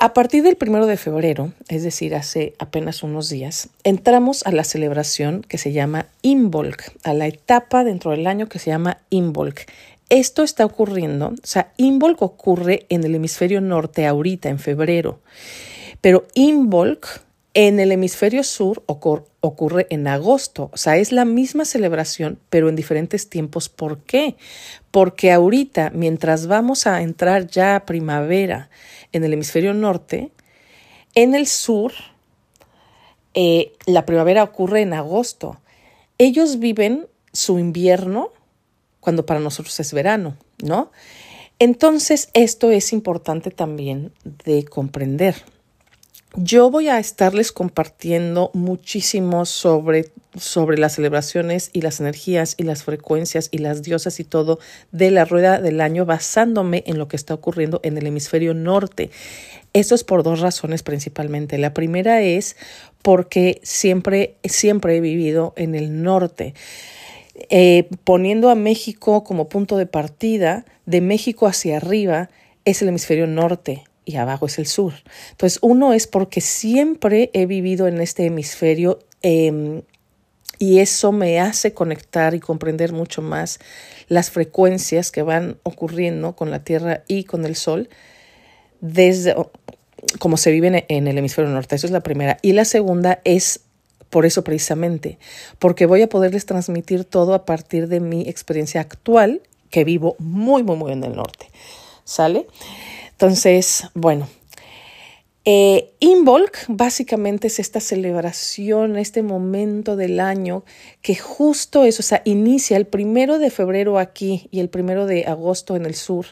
a 0.03 0.13
partir 0.13 0.43
del 0.43 0.57
primero 0.57 0.86
de 0.86 0.98
febrero, 0.98 1.53
es 1.69 1.81
decir, 1.81 2.13
hace 2.13 2.55
apenas 2.60 3.03
unos 3.03 3.29
días, 3.29 3.69
entramos 3.86 4.45
a 4.45 4.51
la 4.51 4.65
celebración 4.65 5.45
que 5.48 5.57
se 5.57 5.72
llama 5.72 6.07
Imbolc, 6.22 6.91
a 7.05 7.13
la 7.13 7.27
etapa 7.27 7.86
dentro 7.86 8.12
del 8.12 8.27
año 8.27 8.50
que 8.50 8.60
se 8.60 8.69
llama 8.69 8.98
Imbolc. 9.12 9.62
Esto 10.10 10.43
está 10.43 10.65
ocurriendo, 10.65 11.27
o 11.29 11.48
sea, 11.48 11.72
Imbolc 11.77 12.22
ocurre 12.22 12.86
en 12.89 13.05
el 13.05 13.15
hemisferio 13.15 13.62
norte 13.62 14.05
ahorita, 14.05 14.50
en 14.50 14.60
febrero, 14.60 15.22
pero 16.01 16.27
Imbolc 16.33 17.22
en 17.53 17.79
el 17.79 17.91
hemisferio 17.91 18.43
sur 18.43 18.83
ocurre 18.88 19.88
en 19.89 20.07
agosto, 20.07 20.69
o 20.74 20.77
sea, 20.77 20.98
es 20.98 21.12
la 21.12 21.24
misma 21.24 21.65
celebración, 21.65 22.39
pero 22.50 22.67
en 22.67 22.75
diferentes 22.75 23.29
tiempos. 23.29 23.69
¿Por 23.69 24.00
qué? 24.00 24.36
Porque 24.89 25.31
ahorita, 25.31 25.91
mientras 25.93 26.48
vamos 26.48 26.88
a 26.88 27.03
entrar 27.03 27.48
ya 27.48 27.75
a 27.75 27.86
primavera 27.86 28.69
en 29.13 29.24
el 29.24 29.34
hemisferio 29.34 29.74
norte, 29.74 30.32
en 31.15 31.34
el 31.34 31.48
sur, 31.48 31.93
eh, 33.34 33.74
la 33.86 34.05
primavera 34.05 34.43
ocurre 34.43 34.82
en 34.82 34.93
agosto. 34.93 35.60
Ellos 36.17 36.60
viven 36.60 37.08
su 37.32 37.60
invierno 37.60 38.32
cuando 39.00 39.25
para 39.25 39.39
nosotros 39.39 39.79
es 39.79 39.93
verano, 39.93 40.38
¿no? 40.63 40.91
Entonces, 41.60 42.29
esto 42.34 42.72
es 42.72 42.93
importante 42.93 43.51
también 43.51 44.12
de 44.46 44.65
comprender. 44.65 45.36
Yo 46.36 46.72
voy 46.72 46.88
a 46.89 47.00
estarles 47.00 47.51
compartiendo 47.51 48.50
muchísimo 48.53 49.46
sobre, 49.46 50.12
sobre 50.35 50.77
las 50.77 50.95
celebraciones 50.95 51.69
y 51.73 51.81
las 51.81 51.99
energías 51.99 52.55
y 52.57 52.63
las 52.63 52.83
frecuencias 52.83 53.49
y 53.51 53.59
las 53.59 53.83
diosas 53.83 54.19
y 54.19 54.23
todo 54.23 54.59
de 54.91 55.11
la 55.11 55.25
rueda 55.25 55.61
del 55.61 55.81
año 55.81 56.05
basándome 56.05 56.83
en 56.87 56.97
lo 56.97 57.07
que 57.07 57.15
está 57.15 57.33
ocurriendo 57.33 57.79
en 57.83 57.97
el 57.97 58.07
hemisferio 58.07 58.53
norte. 58.53 59.11
Esto 59.73 59.95
es 59.95 60.03
por 60.03 60.23
dos 60.23 60.39
razones 60.39 60.83
principalmente. 60.83 61.57
La 61.57 61.73
primera 61.73 62.21
es 62.21 62.55
porque 63.01 63.59
siempre, 63.63 64.35
siempre 64.43 64.97
he 64.97 65.01
vivido 65.01 65.53
en 65.55 65.75
el 65.75 66.03
norte. 66.03 66.53
Eh, 67.49 67.89
poniendo 68.03 68.49
a 68.49 68.55
México 68.55 69.23
como 69.23 69.49
punto 69.49 69.77
de 69.77 69.87
partida, 69.87 70.65
de 70.85 71.01
México 71.01 71.47
hacia 71.47 71.77
arriba 71.77 72.29
es 72.65 72.81
el 72.81 72.89
hemisferio 72.89 73.27
norte 73.27 73.83
y 74.05 74.17
abajo 74.17 74.45
es 74.45 74.59
el 74.59 74.67
sur. 74.67 74.93
Entonces, 75.31 75.59
uno 75.61 75.93
es 75.93 76.07
porque 76.07 76.41
siempre 76.41 77.31
he 77.33 77.45
vivido 77.45 77.87
en 77.87 78.01
este 78.01 78.25
hemisferio 78.25 78.99
em, 79.21 79.81
y 80.60 80.79
eso 80.79 81.12
me 81.12 81.39
hace 81.39 81.74
conectar 81.74 82.33
y 82.33 82.39
comprender 82.39 82.93
mucho 82.93 83.22
más 83.22 83.60
las 84.07 84.29
frecuencias 84.31 85.12
que 85.12 85.22
van 85.22 85.57
ocurriendo 85.63 86.36
con 86.36 86.51
la 86.51 86.63
Tierra 86.63 87.03
y 87.07 87.24
con 87.24 87.45
el 87.45 87.55
Sol 87.55 87.89
desde 88.81 89.36
como 90.19 90.38
se 90.38 90.51
vive 90.51 90.86
en 90.89 91.07
el 91.07 91.17
hemisferio 91.17 91.51
norte. 91.51 91.75
Eso 91.75 91.88
es 91.88 91.91
la 91.91 92.01
primera. 92.01 92.38
Y 92.41 92.53
la 92.53 92.65
segunda 92.65 93.22
es 93.24 93.62
por 94.10 94.25
eso 94.25 94.43
precisamente, 94.43 95.17
porque 95.57 95.88
voy 95.88 96.03
a 96.03 96.10
poderles 96.10 96.45
transmitir 96.45 97.03
todo 97.03 97.33
a 97.33 97.45
partir 97.45 97.88
de 97.88 98.00
mi 98.00 98.29
experiencia 98.29 98.79
actual, 98.79 99.41
que 99.72 99.83
vivo 99.83 100.15
muy, 100.19 100.62
muy, 100.62 100.75
muy 100.75 100.91
en 100.91 101.03
el 101.03 101.15
norte. 101.15 101.48
¿Sale? 102.03 102.45
Entonces, 103.12 103.86
bueno, 103.95 104.27
eh, 105.45 105.91
Involk 106.00 106.65
básicamente 106.69 107.47
es 107.47 107.59
esta 107.59 107.81
celebración, 107.81 108.97
este 108.97 109.23
momento 109.23 109.97
del 109.97 110.19
año 110.21 110.63
que 111.01 111.15
justo 111.15 111.83
eso, 111.83 112.01
o 112.01 112.03
sea, 112.03 112.21
inicia 112.23 112.77
el 112.77 112.85
primero 112.85 113.39
de 113.39 113.50
febrero 113.50 114.00
aquí 114.00 114.47
y 114.51 114.62
el 114.62 114.69
primero 114.69 115.05
de 115.05 115.25
agosto 115.25 115.75
en 115.75 115.85
el 115.85 115.95
sur. 115.95 116.27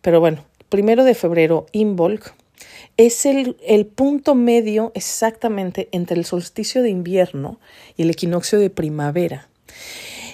Pero 0.00 0.18
bueno, 0.18 0.44
primero 0.68 1.04
de 1.04 1.14
febrero, 1.14 1.66
Involk 1.72 2.34
es 2.96 3.26
el, 3.26 3.56
el 3.64 3.86
punto 3.86 4.34
medio 4.34 4.90
exactamente 4.96 5.88
entre 5.92 6.18
el 6.18 6.24
solsticio 6.24 6.82
de 6.82 6.90
invierno 6.90 7.60
y 7.96 8.02
el 8.02 8.10
equinoccio 8.10 8.58
de 8.58 8.70
primavera. 8.70 9.48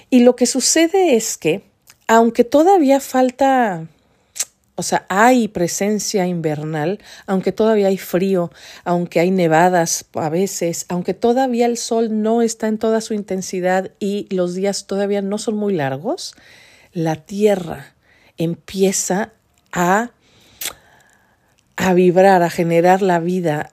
Y 0.08 0.20
lo 0.20 0.34
que 0.34 0.46
sucede 0.46 1.14
es 1.16 1.36
que, 1.36 1.62
aunque 2.06 2.44
todavía 2.44 3.00
falta 3.00 3.86
o 4.76 4.82
sea, 4.82 5.06
hay 5.08 5.46
presencia 5.46 6.26
invernal, 6.26 6.98
aunque 7.26 7.52
todavía 7.52 7.88
hay 7.88 7.98
frío, 7.98 8.50
aunque 8.84 9.20
hay 9.20 9.30
nevadas 9.30 10.06
a 10.14 10.28
veces, 10.28 10.86
aunque 10.88 11.14
todavía 11.14 11.66
el 11.66 11.76
sol 11.76 12.22
no 12.22 12.42
está 12.42 12.66
en 12.66 12.78
toda 12.78 13.00
su 13.00 13.14
intensidad 13.14 13.92
y 14.00 14.26
los 14.34 14.54
días 14.54 14.86
todavía 14.86 15.22
no 15.22 15.38
son 15.38 15.56
muy 15.56 15.74
largos, 15.74 16.34
la 16.92 17.16
tierra 17.16 17.94
empieza 18.36 19.32
a, 19.72 20.10
a 21.76 21.94
vibrar, 21.94 22.42
a 22.42 22.50
generar 22.50 23.00
la 23.00 23.20
vida. 23.20 23.70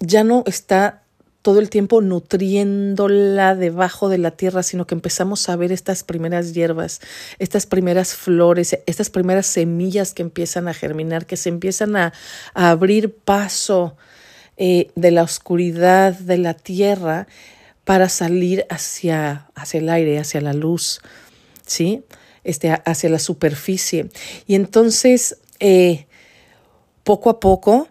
Ya 0.00 0.24
no 0.24 0.44
está 0.46 1.02
todo 1.46 1.60
el 1.60 1.70
tiempo 1.70 2.00
nutriéndola 2.00 3.54
debajo 3.54 4.08
de 4.08 4.18
la 4.18 4.32
tierra, 4.32 4.64
sino 4.64 4.84
que 4.88 4.96
empezamos 4.96 5.48
a 5.48 5.54
ver 5.54 5.70
estas 5.70 6.02
primeras 6.02 6.54
hierbas, 6.54 7.00
estas 7.38 7.66
primeras 7.66 8.16
flores, 8.16 8.76
estas 8.86 9.10
primeras 9.10 9.46
semillas 9.46 10.12
que 10.12 10.22
empiezan 10.22 10.66
a 10.66 10.74
germinar, 10.74 11.24
que 11.24 11.36
se 11.36 11.48
empiezan 11.48 11.94
a, 11.94 12.12
abrir 12.52 13.14
paso 13.14 13.96
eh, 14.56 14.90
de 14.96 15.12
la 15.12 15.22
oscuridad 15.22 16.14
de 16.18 16.38
la 16.38 16.54
tierra 16.54 17.28
para 17.84 18.08
salir 18.08 18.66
hacia, 18.68 19.46
hacia 19.54 19.78
el 19.78 19.88
aire, 19.88 20.18
hacia 20.18 20.40
la 20.40 20.52
luz, 20.52 21.00
¿sí? 21.64 22.02
Este, 22.42 22.72
hacia 22.84 23.08
la 23.08 23.20
superficie. 23.20 24.10
Y 24.48 24.56
entonces, 24.56 25.38
eh, 25.60 26.08
poco 27.04 27.30
a 27.30 27.38
poco, 27.38 27.86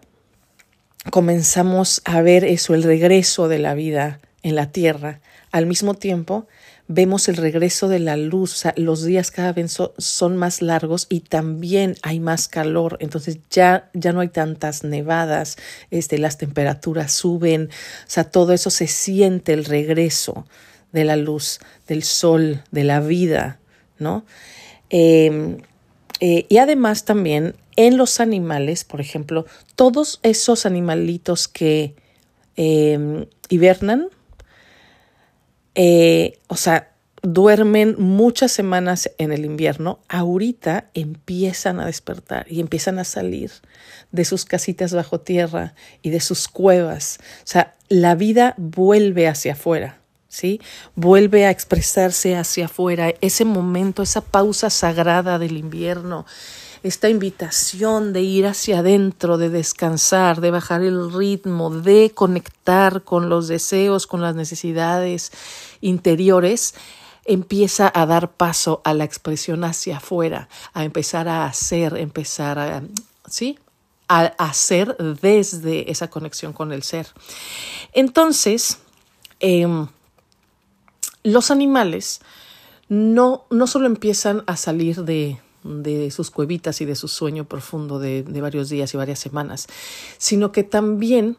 comenzamos 1.10 2.02
a 2.04 2.20
ver 2.22 2.44
eso, 2.44 2.74
el 2.74 2.82
regreso 2.82 3.48
de 3.48 3.58
la 3.58 3.74
vida 3.74 4.20
en 4.42 4.54
la 4.54 4.70
tierra. 4.70 5.20
Al 5.50 5.66
mismo 5.66 5.94
tiempo, 5.94 6.46
vemos 6.88 7.28
el 7.28 7.36
regreso 7.36 7.88
de 7.88 7.98
la 7.98 8.16
luz, 8.16 8.64
los 8.76 9.04
días 9.04 9.30
cada 9.30 9.52
vez 9.52 9.76
son 9.98 10.36
más 10.36 10.62
largos 10.62 11.06
y 11.08 11.20
también 11.20 11.96
hay 12.02 12.20
más 12.20 12.48
calor, 12.48 12.96
entonces 13.00 13.38
ya, 13.50 13.90
ya 13.92 14.12
no 14.12 14.20
hay 14.20 14.28
tantas 14.28 14.84
nevadas, 14.84 15.56
este, 15.90 16.18
las 16.18 16.38
temperaturas 16.38 17.12
suben, 17.12 17.70
o 17.70 18.10
sea, 18.10 18.24
todo 18.24 18.52
eso 18.52 18.70
se 18.70 18.86
siente 18.86 19.52
el 19.52 19.64
regreso 19.64 20.46
de 20.92 21.04
la 21.04 21.16
luz, 21.16 21.58
del 21.88 22.04
sol, 22.04 22.62
de 22.70 22.84
la 22.84 23.00
vida, 23.00 23.58
¿no? 23.98 24.24
Em, 24.88 25.58
eh, 26.20 26.46
y 26.48 26.58
además 26.58 27.04
también 27.04 27.54
en 27.76 27.96
los 27.96 28.20
animales, 28.20 28.84
por 28.84 29.00
ejemplo, 29.00 29.46
todos 29.74 30.18
esos 30.22 30.66
animalitos 30.66 31.46
que 31.48 31.94
em, 32.56 33.26
hibernan, 33.48 34.08
eh, 35.74 36.38
o 36.48 36.56
sea, 36.56 36.92
duermen 37.22 37.96
muchas 37.98 38.52
semanas 38.52 39.10
en 39.18 39.32
el 39.32 39.44
invierno, 39.44 39.98
ahorita 40.08 40.90
empiezan 40.94 41.80
a 41.80 41.86
despertar 41.86 42.46
y 42.48 42.60
empiezan 42.60 42.98
a 42.98 43.04
salir 43.04 43.50
de 44.12 44.24
sus 44.24 44.44
casitas 44.44 44.94
bajo 44.94 45.20
tierra 45.20 45.74
y 46.02 46.10
de 46.10 46.20
sus 46.20 46.48
cuevas. 46.48 47.18
O 47.40 47.46
sea, 47.46 47.74
la 47.88 48.14
vida 48.14 48.54
vuelve 48.56 49.28
hacia 49.28 49.52
afuera. 49.52 50.00
¿Sí? 50.28 50.60
Vuelve 50.96 51.46
a 51.46 51.50
expresarse 51.50 52.36
hacia 52.36 52.66
afuera, 52.66 53.14
ese 53.22 53.46
momento, 53.46 54.02
esa 54.02 54.20
pausa 54.20 54.68
sagrada 54.68 55.38
del 55.38 55.56
invierno, 55.56 56.26
esta 56.82 57.08
invitación 57.08 58.12
de 58.12 58.22
ir 58.22 58.46
hacia 58.46 58.80
adentro, 58.80 59.38
de 59.38 59.50
descansar, 59.50 60.40
de 60.40 60.50
bajar 60.50 60.82
el 60.82 61.12
ritmo, 61.12 61.70
de 61.70 62.12
conectar 62.14 63.02
con 63.02 63.28
los 63.28 63.48
deseos, 63.48 64.06
con 64.06 64.20
las 64.20 64.34
necesidades 64.34 65.32
interiores, 65.80 66.74
empieza 67.24 67.90
a 67.94 68.06
dar 68.06 68.30
paso 68.32 68.80
a 68.84 68.94
la 68.94 69.04
expresión 69.04 69.64
hacia 69.64 69.98
afuera, 69.98 70.48
a 70.72 70.84
empezar 70.84 71.28
a 71.28 71.44
hacer, 71.46 71.96
empezar 71.96 72.58
a, 72.58 72.82
¿sí? 73.28 73.58
A 74.08 74.26
hacer 74.38 74.96
desde 74.96 75.90
esa 75.90 76.08
conexión 76.08 76.52
con 76.52 76.72
el 76.72 76.82
ser. 76.84 77.08
Entonces, 77.92 78.78
em, 79.40 79.88
los 81.24 81.50
animales 81.50 82.20
no, 82.88 83.46
no 83.50 83.66
solo 83.66 83.86
empiezan 83.86 84.44
a 84.46 84.56
salir 84.56 85.02
de, 85.02 85.40
de 85.66 86.10
sus 86.10 86.30
cuevitas 86.30 86.80
y 86.80 86.84
de 86.84 86.96
su 86.96 87.08
sueño 87.08 87.44
profundo 87.44 87.98
de, 87.98 88.22
de 88.22 88.40
varios 88.40 88.68
días 88.68 88.92
y 88.94 88.96
varias 88.96 89.18
semanas, 89.18 89.66
sino 90.18 90.52
que 90.52 90.62
también 90.62 91.36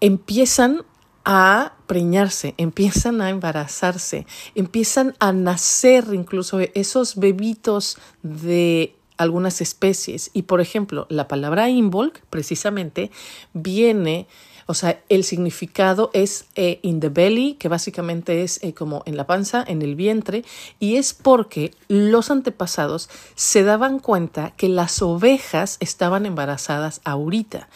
empiezan 0.00 0.82
a 1.24 1.72
preñarse, 1.88 2.54
empiezan 2.56 3.20
a 3.20 3.30
embarazarse, 3.30 4.26
empiezan 4.54 5.14
a 5.18 5.32
nacer 5.32 6.04
incluso 6.12 6.60
esos 6.74 7.16
bebitos 7.16 7.98
de 8.22 8.94
algunas 9.16 9.60
especies. 9.60 10.30
Y 10.34 10.42
por 10.42 10.60
ejemplo, 10.60 11.06
la 11.08 11.26
palabra 11.26 11.68
involk 11.68 12.20
precisamente 12.30 13.10
viene, 13.54 14.28
o 14.66 14.74
sea, 14.74 15.00
el 15.08 15.22
significado 15.22 16.10
es 16.12 16.46
eh, 16.56 16.80
in 16.82 16.98
the 16.98 17.08
belly, 17.08 17.54
que 17.54 17.68
básicamente 17.68 18.42
es 18.42 18.62
eh, 18.64 18.74
como 18.74 19.04
en 19.06 19.16
la 19.16 19.26
panza, 19.26 19.64
en 19.66 19.80
el 19.80 19.94
vientre, 19.94 20.44
y 20.80 20.96
es 20.96 21.14
porque 21.14 21.72
los 21.86 22.32
antepasados 22.32 23.08
se 23.36 23.62
daban 23.62 24.00
cuenta 24.00 24.50
que 24.56 24.68
las 24.68 25.00
ovejas 25.02 25.76
estaban 25.78 26.26
embarazadas 26.26 27.00
ahorita. 27.04 27.68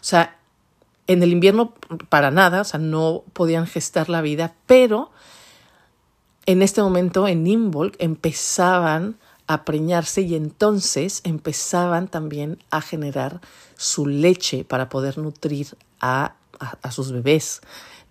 O 0.00 0.04
sea, 0.04 0.38
en 1.06 1.22
el 1.22 1.32
invierno 1.32 1.74
para 2.08 2.30
nada, 2.30 2.62
o 2.62 2.64
sea, 2.64 2.80
no 2.80 3.24
podían 3.34 3.66
gestar 3.66 4.08
la 4.08 4.22
vida, 4.22 4.54
pero 4.66 5.10
en 6.46 6.62
este 6.62 6.80
momento 6.80 7.28
en 7.28 7.46
Involk 7.46 7.94
empezaban 7.98 9.18
a 9.46 9.64
preñarse 9.64 10.22
y 10.22 10.34
entonces 10.34 11.20
empezaban 11.24 12.08
también 12.08 12.58
a 12.70 12.80
generar 12.80 13.40
su 13.76 14.06
leche 14.06 14.64
para 14.64 14.88
poder 14.88 15.18
nutrir 15.18 15.76
a, 16.00 16.34
a, 16.58 16.90
sus 16.90 17.12
bebés, 17.12 17.60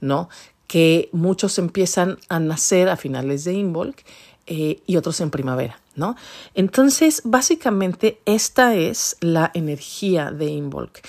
¿no? 0.02 0.30
Que 0.68 1.10
muchos 1.12 1.58
empiezan 1.60 2.18
a 2.30 2.40
nacer 2.40 2.90
a 2.90 2.98
finales 2.98 3.44
de 3.44 3.54
Involk 3.54 4.04
eh, 4.48 4.82
y 4.86 4.98
otros 4.98 5.20
en 5.22 5.30
primavera, 5.30 5.80
¿no? 5.96 6.16
Entonces, 6.54 7.22
básicamente, 7.26 8.22
esta 8.26 8.76
es 8.76 9.18
la 9.20 9.52
energía 9.54 10.32
de 10.32 10.46
Involk. 10.46 11.02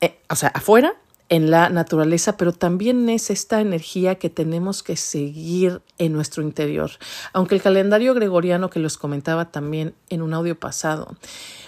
Eh, 0.00 0.18
o 0.28 0.36
sea, 0.36 0.50
afuera 0.50 0.94
en 1.28 1.50
la 1.50 1.68
naturaleza, 1.68 2.36
pero 2.36 2.52
también 2.52 3.08
es 3.08 3.30
esta 3.30 3.60
energía 3.60 4.14
que 4.16 4.30
tenemos 4.30 4.82
que 4.82 4.96
seguir 4.96 5.82
en 5.98 6.12
nuestro 6.12 6.42
interior. 6.42 6.90
Aunque 7.32 7.54
el 7.54 7.62
calendario 7.62 8.14
gregoriano 8.14 8.70
que 8.70 8.78
los 8.78 8.96
comentaba 8.96 9.50
también 9.50 9.94
en 10.08 10.22
un 10.22 10.34
audio 10.34 10.58
pasado, 10.58 11.16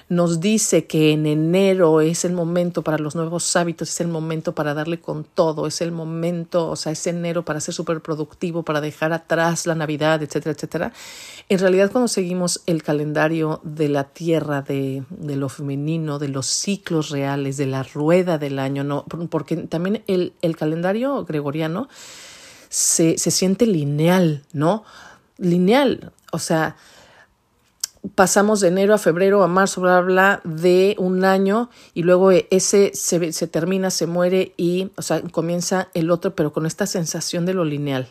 nos 0.08 0.40
dice 0.40 0.86
que 0.86 1.12
en 1.12 1.26
enero 1.26 2.00
es 2.00 2.24
el 2.24 2.32
momento 2.32 2.82
para 2.82 2.98
los 2.98 3.14
nuevos 3.14 3.54
hábitos, 3.56 3.90
es 3.90 4.00
el 4.00 4.08
momento 4.08 4.54
para 4.54 4.72
darle 4.72 5.00
con 5.00 5.24
todo, 5.24 5.66
es 5.66 5.82
el 5.82 5.92
momento, 5.92 6.70
o 6.70 6.76
sea, 6.76 6.92
es 6.92 7.06
enero 7.06 7.44
para 7.44 7.60
ser 7.60 7.74
súper 7.74 8.00
productivo, 8.00 8.62
para 8.62 8.80
dejar 8.80 9.12
atrás 9.12 9.66
la 9.66 9.74
Navidad, 9.74 10.22
etcétera, 10.22 10.54
etcétera. 10.54 10.92
En 11.50 11.58
realidad, 11.58 11.90
cuando 11.92 12.08
seguimos 12.08 12.62
el 12.66 12.82
calendario 12.82 13.60
de 13.64 13.88
la 13.90 14.04
tierra, 14.04 14.62
de, 14.62 15.02
de 15.10 15.36
lo 15.36 15.50
femenino, 15.50 16.18
de 16.18 16.28
los 16.28 16.46
ciclos 16.46 17.10
reales, 17.10 17.58
de 17.58 17.66
la 17.66 17.82
rueda 17.82 18.38
del 18.38 18.58
año, 18.58 18.84
no, 18.84 19.04
porque 19.30 19.47
también 19.56 20.02
el, 20.06 20.34
el 20.42 20.56
calendario 20.56 21.24
gregoriano 21.24 21.88
se, 22.68 23.18
se 23.18 23.30
siente 23.30 23.66
lineal, 23.66 24.44
¿no? 24.52 24.84
Lineal, 25.38 26.12
o 26.32 26.38
sea, 26.38 26.76
pasamos 28.14 28.60
de 28.60 28.68
enero 28.68 28.94
a 28.94 28.98
febrero 28.98 29.42
a 29.42 29.48
marzo, 29.48 29.80
bla, 29.80 30.00
bla, 30.00 30.40
de 30.44 30.94
un 30.98 31.24
año 31.24 31.70
y 31.94 32.02
luego 32.02 32.30
ese 32.30 32.90
se, 32.94 33.32
se, 33.32 33.46
termina, 33.46 33.90
se 33.90 34.06
muere 34.06 34.54
y, 34.56 34.90
o 34.96 35.02
sea, 35.02 35.22
comienza 35.22 35.88
el 35.94 36.10
otro, 36.10 36.34
pero 36.34 36.52
con 36.52 36.66
esta 36.66 36.86
sensación 36.86 37.46
de 37.46 37.54
lo 37.54 37.64
lineal. 37.64 38.08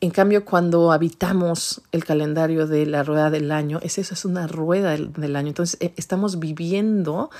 En 0.00 0.10
cambio, 0.10 0.44
cuando 0.44 0.92
habitamos 0.92 1.80
el 1.92 2.04
calendario 2.04 2.66
de 2.66 2.84
la 2.84 3.02
rueda 3.04 3.30
del 3.30 3.50
año, 3.50 3.78
es 3.82 3.96
eso, 3.96 4.12
es 4.12 4.24
una 4.24 4.46
rueda 4.46 4.90
del, 4.90 5.12
del 5.12 5.34
año. 5.34 5.48
Entonces, 5.48 5.78
eh, 5.80 5.94
estamos 5.96 6.38
viviendo 6.38 7.30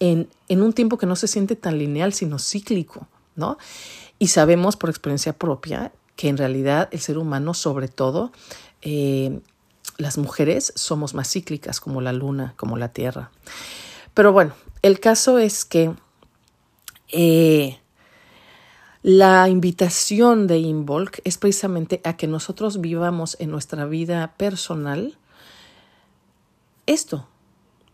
en, 0.00 0.28
un 0.48 0.72
tiempo 0.72 0.98
que 0.98 1.06
no 1.06 1.14
se 1.14 1.28
siente 1.28 1.56
tan 1.56 1.78
lineal, 1.78 2.12
sino 2.12 2.38
cíclico, 2.38 3.06
¿no? 3.36 3.58
Y 4.18 4.28
sabemos 4.28 4.76
por 4.76 4.90
experiencia 4.90 5.32
propia 5.32 5.92
que 6.16 6.28
en 6.28 6.36
realidad 6.36 6.88
el 6.90 7.00
ser 7.00 7.18
humano, 7.18 7.54
sobre 7.54 7.88
todo, 7.88 8.32
eh, 8.82 9.40
las 9.96 10.18
mujeres 10.18 10.72
somos 10.74 11.14
más 11.14 11.30
cíclicas 11.30 11.80
como 11.80 12.00
la 12.00 12.12
luna, 12.12 12.54
como 12.56 12.76
la 12.76 12.88
tierra. 12.88 13.30
Pero 14.14 14.32
bueno, 14.32 14.54
el 14.82 15.00
caso 15.00 15.38
es 15.38 15.64
que 15.64 15.94
eh, 17.12 17.78
la 19.02 19.48
invitación 19.48 20.46
de 20.46 20.58
Involk 20.58 21.20
es 21.24 21.38
precisamente 21.38 22.00
a 22.04 22.16
que 22.16 22.26
nosotros 22.26 22.80
vivamos 22.80 23.36
en 23.40 23.50
nuestra 23.50 23.86
vida 23.86 24.34
personal 24.36 25.16
esto, 26.90 27.28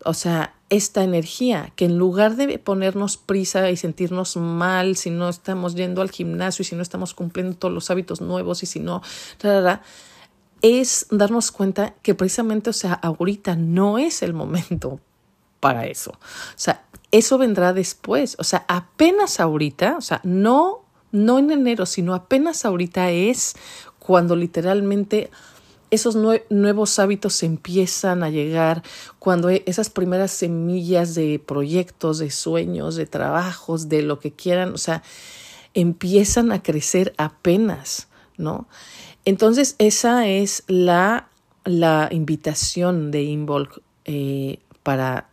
o 0.07 0.13
sea, 0.13 0.53
esta 0.69 1.03
energía, 1.03 1.73
que 1.75 1.85
en 1.85 1.97
lugar 1.97 2.37
de 2.37 2.59
ponernos 2.59 3.17
prisa 3.17 3.69
y 3.69 3.75
sentirnos 3.75 4.37
mal 4.37 4.95
si 4.95 5.09
no 5.09 5.27
estamos 5.27 5.75
yendo 5.75 6.01
al 6.01 6.11
gimnasio 6.11 6.63
y 6.63 6.65
si 6.65 6.75
no 6.75 6.81
estamos 6.81 7.13
cumpliendo 7.13 7.57
todos 7.57 7.73
los 7.73 7.91
hábitos 7.91 8.21
nuevos 8.21 8.63
y 8.63 8.65
si 8.67 8.79
no, 8.79 9.01
es 10.61 11.07
darnos 11.11 11.51
cuenta 11.51 11.93
que 12.01 12.15
precisamente, 12.15 12.69
o 12.69 12.73
sea, 12.73 12.93
ahorita 12.93 13.57
no 13.57 13.97
es 13.97 14.23
el 14.23 14.33
momento 14.33 15.01
para 15.59 15.85
eso. 15.87 16.11
O 16.11 16.57
sea, 16.57 16.85
eso 17.11 17.37
vendrá 17.37 17.73
después. 17.73 18.37
O 18.39 18.45
sea, 18.45 18.65
apenas 18.69 19.41
ahorita, 19.41 19.97
o 19.97 20.01
sea, 20.01 20.21
no, 20.23 20.85
no 21.11 21.37
en 21.37 21.51
enero, 21.51 21.85
sino 21.85 22.15
apenas 22.15 22.63
ahorita 22.63 23.11
es 23.11 23.55
cuando 23.99 24.37
literalmente 24.37 25.31
esos 25.91 26.15
nuevos 26.49 26.99
hábitos 26.99 27.43
empiezan 27.43 28.23
a 28.23 28.29
llegar, 28.29 28.83
cuando 29.19 29.49
e-, 29.49 29.63
esas 29.65 29.89
primeras 29.89 30.31
semillas 30.31 31.15
de 31.15 31.39
proyectos, 31.39 32.19
de 32.19 32.31
sueños, 32.31 32.95
de 32.95 33.05
trabajos, 33.05 33.89
de 33.89 34.01
lo 34.01 34.19
que 34.19 34.31
quieran, 34.31 34.73
o 34.73 34.77
sea, 34.77 35.03
empiezan 35.73 36.51
a 36.51 36.61
crecer 36.61 37.13
apenas, 37.17 38.07
¿no? 38.37 38.67
Entonces, 39.25 39.75
esa 39.77 40.27
es 40.27 40.63
la, 40.67 41.29
la 41.65 42.09
invitación 42.11 43.11
de 43.11 43.23
Involk 43.23 43.81
eh, 44.05 44.59
para 44.83 45.29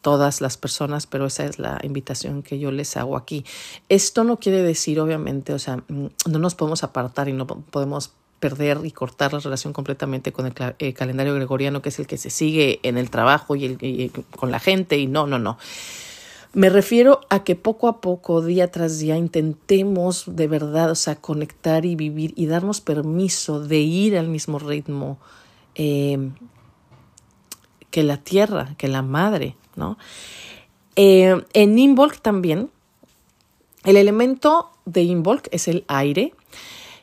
todas 0.00 0.40
las 0.40 0.56
personas, 0.56 1.06
pero 1.06 1.26
esa 1.26 1.44
es 1.44 1.58
la 1.58 1.78
invitación 1.82 2.42
que 2.42 2.58
yo 2.58 2.70
les 2.70 2.96
hago 2.96 3.16
aquí. 3.16 3.44
Esto 3.88 4.24
no 4.24 4.38
quiere 4.38 4.62
decir, 4.62 5.00
obviamente, 5.00 5.52
o 5.52 5.58
sea, 5.58 5.78
mm, 5.88 6.06
no 6.30 6.38
nos 6.38 6.54
podemos 6.54 6.82
apartar 6.82 7.28
y 7.28 7.32
no 7.32 7.46
podemos 7.46 8.12
perder 8.40 8.78
y 8.84 8.90
cortar 8.90 9.32
la 9.32 9.40
relación 9.40 9.72
completamente 9.72 10.32
con 10.32 10.46
el, 10.46 10.54
eh, 10.78 10.92
calendario 10.92 11.34
gregoriano, 11.34 11.82
que 11.82 11.88
es 11.88 11.98
el 11.98 12.06
que 12.06 12.16
se 12.16 12.30
sigue 12.30 12.80
en 12.82 12.98
el 12.98 13.10
trabajo 13.10 13.56
y, 13.56 13.64
el, 13.64 14.12
con 14.36 14.50
la 14.50 14.60
gente, 14.60 14.98
y 14.98 15.06
no, 15.06 15.26
no, 15.26 15.38
no. 15.38 15.58
Me 16.54 16.70
refiero 16.70 17.20
a 17.28 17.44
que 17.44 17.56
poco 17.56 17.88
a 17.88 18.00
poco, 18.00 18.40
día 18.42 18.70
tras 18.70 18.98
día, 18.98 19.16
intentemos 19.16 20.24
de 20.26 20.46
verdad, 20.48 20.90
o 20.90 20.94
sea, 20.94 21.16
conectar 21.16 21.84
y 21.84 21.94
vivir 21.94 22.32
y 22.36 22.46
darnos 22.46 22.80
permiso 22.80 23.60
de 23.60 23.80
ir 23.80 24.16
al 24.16 24.28
mismo 24.28 24.58
ritmo 24.58 25.18
eh, 25.74 26.30
que 27.90 28.02
la 28.02 28.16
tierra, 28.16 28.74
que 28.78 28.88
la 28.88 29.02
madre, 29.02 29.56
¿no? 29.76 29.98
Eh, 30.96 31.40
en 31.52 31.78
Involk 31.78 32.20
también, 32.20 32.70
el 33.84 33.96
elemento 33.96 34.70
de 34.84 35.02
Involk 35.02 35.48
es 35.52 35.68
el 35.68 35.84
aire. 35.86 36.34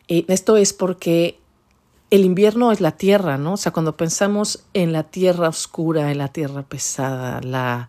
Eh, 0.07 0.25
esto 0.27 0.57
es 0.57 0.73
porque 0.73 1.39
el 2.11 2.25
invierno 2.25 2.71
es 2.71 2.81
la 2.81 2.91
tierra, 2.91 3.37
¿no? 3.37 3.53
O 3.53 3.57
sea, 3.57 3.71
cuando 3.71 3.97
pensamos 3.97 4.63
en 4.73 4.93
la 4.93 5.03
tierra 5.03 5.49
oscura, 5.49 6.11
en 6.11 6.19
la 6.19 6.29
tierra 6.29 6.63
pesada, 6.63 7.41
la 7.41 7.87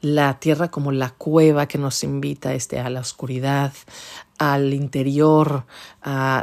la 0.00 0.38
tierra 0.38 0.70
como 0.70 0.92
la 0.92 1.10
cueva 1.10 1.66
que 1.66 1.78
nos 1.78 2.04
invita 2.04 2.54
este, 2.54 2.78
a 2.78 2.90
la 2.90 3.00
oscuridad, 3.00 3.72
al 4.38 4.72
interior, 4.72 5.64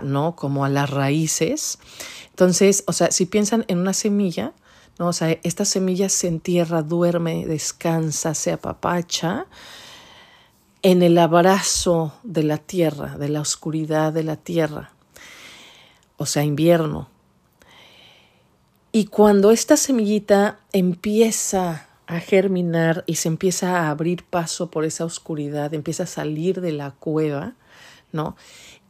¿no? 0.04 0.36
Como 0.36 0.66
a 0.66 0.70
las 0.70 0.90
raíces. 0.90 1.80
Entonces, 2.32 2.84
o 2.88 2.94
sea, 2.94 3.12
si 3.12 3.26
piensan 3.26 3.64
en 3.68 3.80
una 3.80 3.94
semilla, 3.94 4.52
¿no? 5.00 5.08
O 5.08 5.14
sea, 5.14 5.32
esta 5.44 5.64
semilla 5.64 6.10
se 6.10 6.28
entierra, 6.28 6.82
duerme, 6.82 7.46
descansa, 7.46 8.34
se 8.34 8.52
apapacha 8.52 9.46
en 10.82 11.02
el 11.02 11.18
abrazo 11.18 12.14
de 12.24 12.44
la 12.44 12.58
tierra, 12.58 13.18
de 13.18 13.30
la 13.30 13.42
oscuridad 13.42 14.12
de 14.12 14.24
la 14.24 14.36
tierra, 14.36 14.92
o 16.18 16.26
sea, 16.26 16.44
invierno. 16.44 17.10
Y 18.92 19.06
cuando 19.08 19.52
esta 19.52 19.76
semillita 19.76 20.60
empieza 20.72 21.88
a 22.08 22.20
germinar 22.20 23.04
y 23.08 23.16
se 23.16 23.28
empieza 23.28 23.80
a 23.80 23.90
abrir 23.90 24.24
paso 24.24 24.72
por 24.72 24.86
esa 24.86 25.06
oscuridad, 25.06 25.74
empieza 25.74 26.04
a 26.04 26.08
salir 26.08 26.62
de 26.62 26.72
la 26.72 26.92
cueva, 26.92 27.56
¿no? 28.12 28.36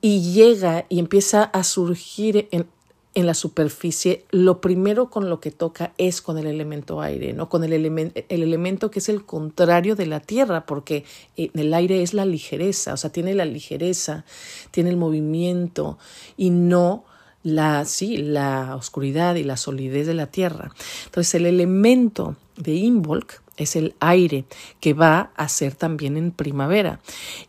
Y 0.02 0.34
llega 0.34 0.86
y 0.90 1.00
empieza 1.00 1.44
a 1.44 1.64
surgir 1.64 2.48
en, 2.52 2.68
en 3.16 3.26
la 3.26 3.34
superficie, 3.34 4.26
lo 4.30 4.60
primero 4.60 5.10
con 5.10 5.30
lo 5.30 5.40
que 5.40 5.50
toca 5.50 5.94
es 5.98 6.22
con 6.22 6.38
el 6.38 6.48
elemento 6.48 7.02
aire, 7.02 7.32
¿no? 7.32 7.48
Con 7.48 7.64
el, 7.64 7.74
el 7.74 8.44
elemento 8.44 8.92
que 8.92 9.00
es 9.00 9.08
el 9.08 9.26
contrario 9.26 9.96
de 9.96 10.06
la 10.06 10.20
tierra, 10.20 10.66
porque 10.66 11.06
el 11.38 11.74
aire 11.74 12.04
es 12.04 12.14
la 12.14 12.26
ligereza, 12.26 12.94
o 12.94 12.98
sea, 12.98 13.12
tiene 13.12 13.34
la 13.34 13.46
ligereza, 13.46 14.26
tiene 14.70 14.90
el 14.90 14.98
movimiento 14.98 15.98
y 16.36 16.50
no 16.50 17.06
la, 17.46 17.86
sí, 17.86 18.18
la 18.18 18.76
oscuridad 18.76 19.36
y 19.36 19.44
la 19.44 19.56
solidez 19.56 20.08
de 20.08 20.16
la 20.16 20.26
tierra. 20.26 20.72
Entonces 21.06 21.36
el 21.36 21.46
elemento 21.46 22.36
de 22.58 22.74
Imbolc 22.74 23.42
es 23.56 23.76
el 23.76 23.94
aire, 24.00 24.46
que 24.80 24.94
va 24.94 25.32
a 25.36 25.48
ser 25.48 25.76
también 25.76 26.18
en 26.18 26.32
primavera. 26.32 27.00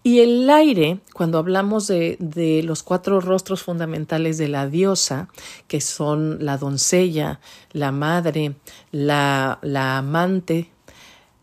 Y 0.03 0.21
el 0.21 0.49
aire, 0.51 1.01
cuando 1.15 1.39
hablamos 1.39 1.87
de, 1.87 2.17
de, 2.21 2.63
los 2.63 2.83
cuatro 2.83 3.21
rostros 3.21 3.63
fundamentales 3.63 4.37
de 4.37 4.49
la 4.49 4.69
diosa, 4.69 5.29
que 5.67 5.81
son 5.81 6.45
la 6.45 6.59
doncella, 6.59 7.41
la 7.73 7.91
madre, 7.91 8.55
la, 8.93 9.59
la 9.63 9.97
amante 9.97 10.71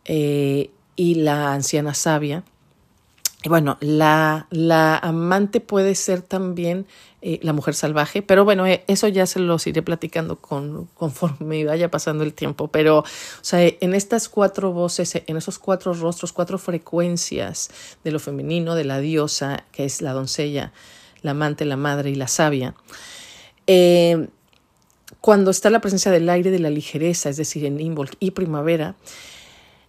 eh, 0.05 0.69
y 0.95 1.15
la 1.15 1.53
anciana 1.53 1.95
sabia, 1.95 2.43
bueno, 3.49 3.77
la, 3.81 4.47
la 4.51 4.97
amante 4.97 5.59
puede 5.59 5.95
ser 5.95 6.21
también 6.21 6.85
eh, 7.21 7.39
la 7.41 7.53
mujer 7.53 7.73
salvaje, 7.73 8.21
pero 8.21 8.45
bueno, 8.45 8.65
eh, 8.67 8.83
eso 8.87 9.07
ya 9.07 9.25
se 9.25 9.39
los 9.39 9.65
iré 9.67 9.81
platicando 9.81 10.37
con, 10.37 10.87
conforme 10.93 11.63
vaya 11.65 11.89
pasando 11.89 12.23
el 12.23 12.33
tiempo. 12.33 12.69
Pero, 12.69 12.99
o 12.99 13.05
sea, 13.41 13.65
en 13.65 13.93
estas 13.93 14.29
cuatro 14.29 14.71
voces, 14.71 15.21
en 15.25 15.37
esos 15.37 15.57
cuatro 15.57 15.93
rostros, 15.93 16.33
cuatro 16.33 16.57
frecuencias 16.57 17.69
de 18.03 18.11
lo 18.11 18.19
femenino, 18.19 18.75
de 18.75 18.83
la 18.83 18.99
diosa, 18.99 19.63
que 19.71 19.85
es 19.85 20.01
la 20.01 20.13
doncella, 20.13 20.73
la 21.21 21.31
amante, 21.31 21.65
la 21.65 21.77
madre 21.77 22.09
y 22.09 22.15
la 22.15 22.27
sabia, 22.27 22.75
eh, 23.67 24.27
cuando 25.21 25.51
está 25.51 25.69
la 25.69 25.79
presencia 25.79 26.11
del 26.11 26.29
aire, 26.29 26.51
de 26.51 26.59
la 26.59 26.69
ligereza, 26.69 27.29
es 27.29 27.37
decir, 27.37 27.63
en 27.63 27.79
Imbolc 27.79 28.15
y 28.19 28.31
primavera, 28.31 28.95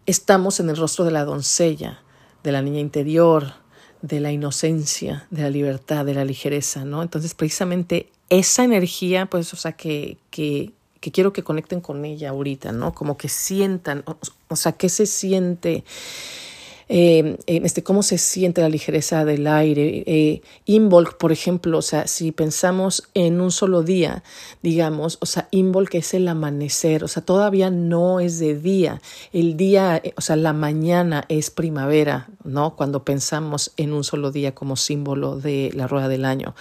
estamos 0.07 0.61
en 0.61 0.71
el 0.71 0.77
rostro 0.77 1.05
de 1.05 1.11
la 1.11 1.25
doncella 1.25 2.04
de 2.45 2.53
la 2.53 2.63
niña 2.63 2.79
interior, 2.79 3.55
de 4.03 4.21
la 4.21 4.31
inocencia, 4.31 5.27
de 5.31 5.43
la 5.43 5.51
libertad, 5.51 6.05
de 6.05 6.15
la 6.15 6.25
ligereza, 6.25 6.85
¿no? 6.85 7.03
Entonces, 7.03 7.35
precisamente 7.35 8.11
esa 8.29 8.63
energía, 8.63 9.27
pues, 9.27 9.53
o 9.55 9.57
sea, 9.57 9.73
que, 9.73 10.19
que, 10.31 10.73
quiero 11.01 11.33
que 11.33 11.43
conecten 11.43 11.81
con 11.81 12.05
ella 12.05 12.31
ahorita, 12.31 12.71
¿no? 12.71 12.95
Como 12.95 13.17
que 13.17 13.29
sientan, 13.29 14.05
o, 14.07 14.17
o 14.49 14.57
sea, 14.57 14.73
¿qué 14.73 14.91
se 14.91 15.07
siente? 15.07 15.85
Eh, 16.89 17.37
este, 17.47 17.83
cómo 17.83 18.03
se 18.03 18.19
siente 18.19 18.61
la 18.61 18.69
ligereza 18.69 19.25
del 19.25 19.47
aire. 19.47 20.05
Eh, 20.07 20.43
Involk, 20.67 21.17
por 21.17 21.33
ejemplo, 21.33 21.79
o 21.79 21.83
sea, 21.83 22.07
si 22.07 22.33
pensamos 22.33 23.09
en 23.15 23.41
un 23.41 23.51
solo 23.51 23.83
día, 23.83 24.23
digamos, 24.63 25.19
o 25.21 25.27
sea, 25.27 25.49
Involk 25.51 25.95
es 25.95 26.15
el 26.15 26.29
amanecer, 26.29 27.05
o 27.05 27.09
sea, 27.09 27.25
todavía 27.25 27.71
no 27.71 28.21
es 28.21 28.39
de 28.39 28.59
día. 28.59 29.01
El 29.33 29.57
día, 29.57 30.03
o 30.17 30.21
sea, 30.21 30.37
la 30.37 30.53
mañana 30.53 31.25
es 31.29 31.51
primavera, 31.51 32.29
¿no? 32.45 32.77
Cuando 32.77 33.05
pensamos 33.05 33.73
en 33.77 33.93
un 33.93 34.05
solo 34.05 34.31
día 34.31 34.55
como 34.55 34.77
símbolo 34.77 35.37
de 35.37 35.71
la 35.75 35.87
rueda 35.87 36.09
del 36.09 36.25
año. 36.25 36.55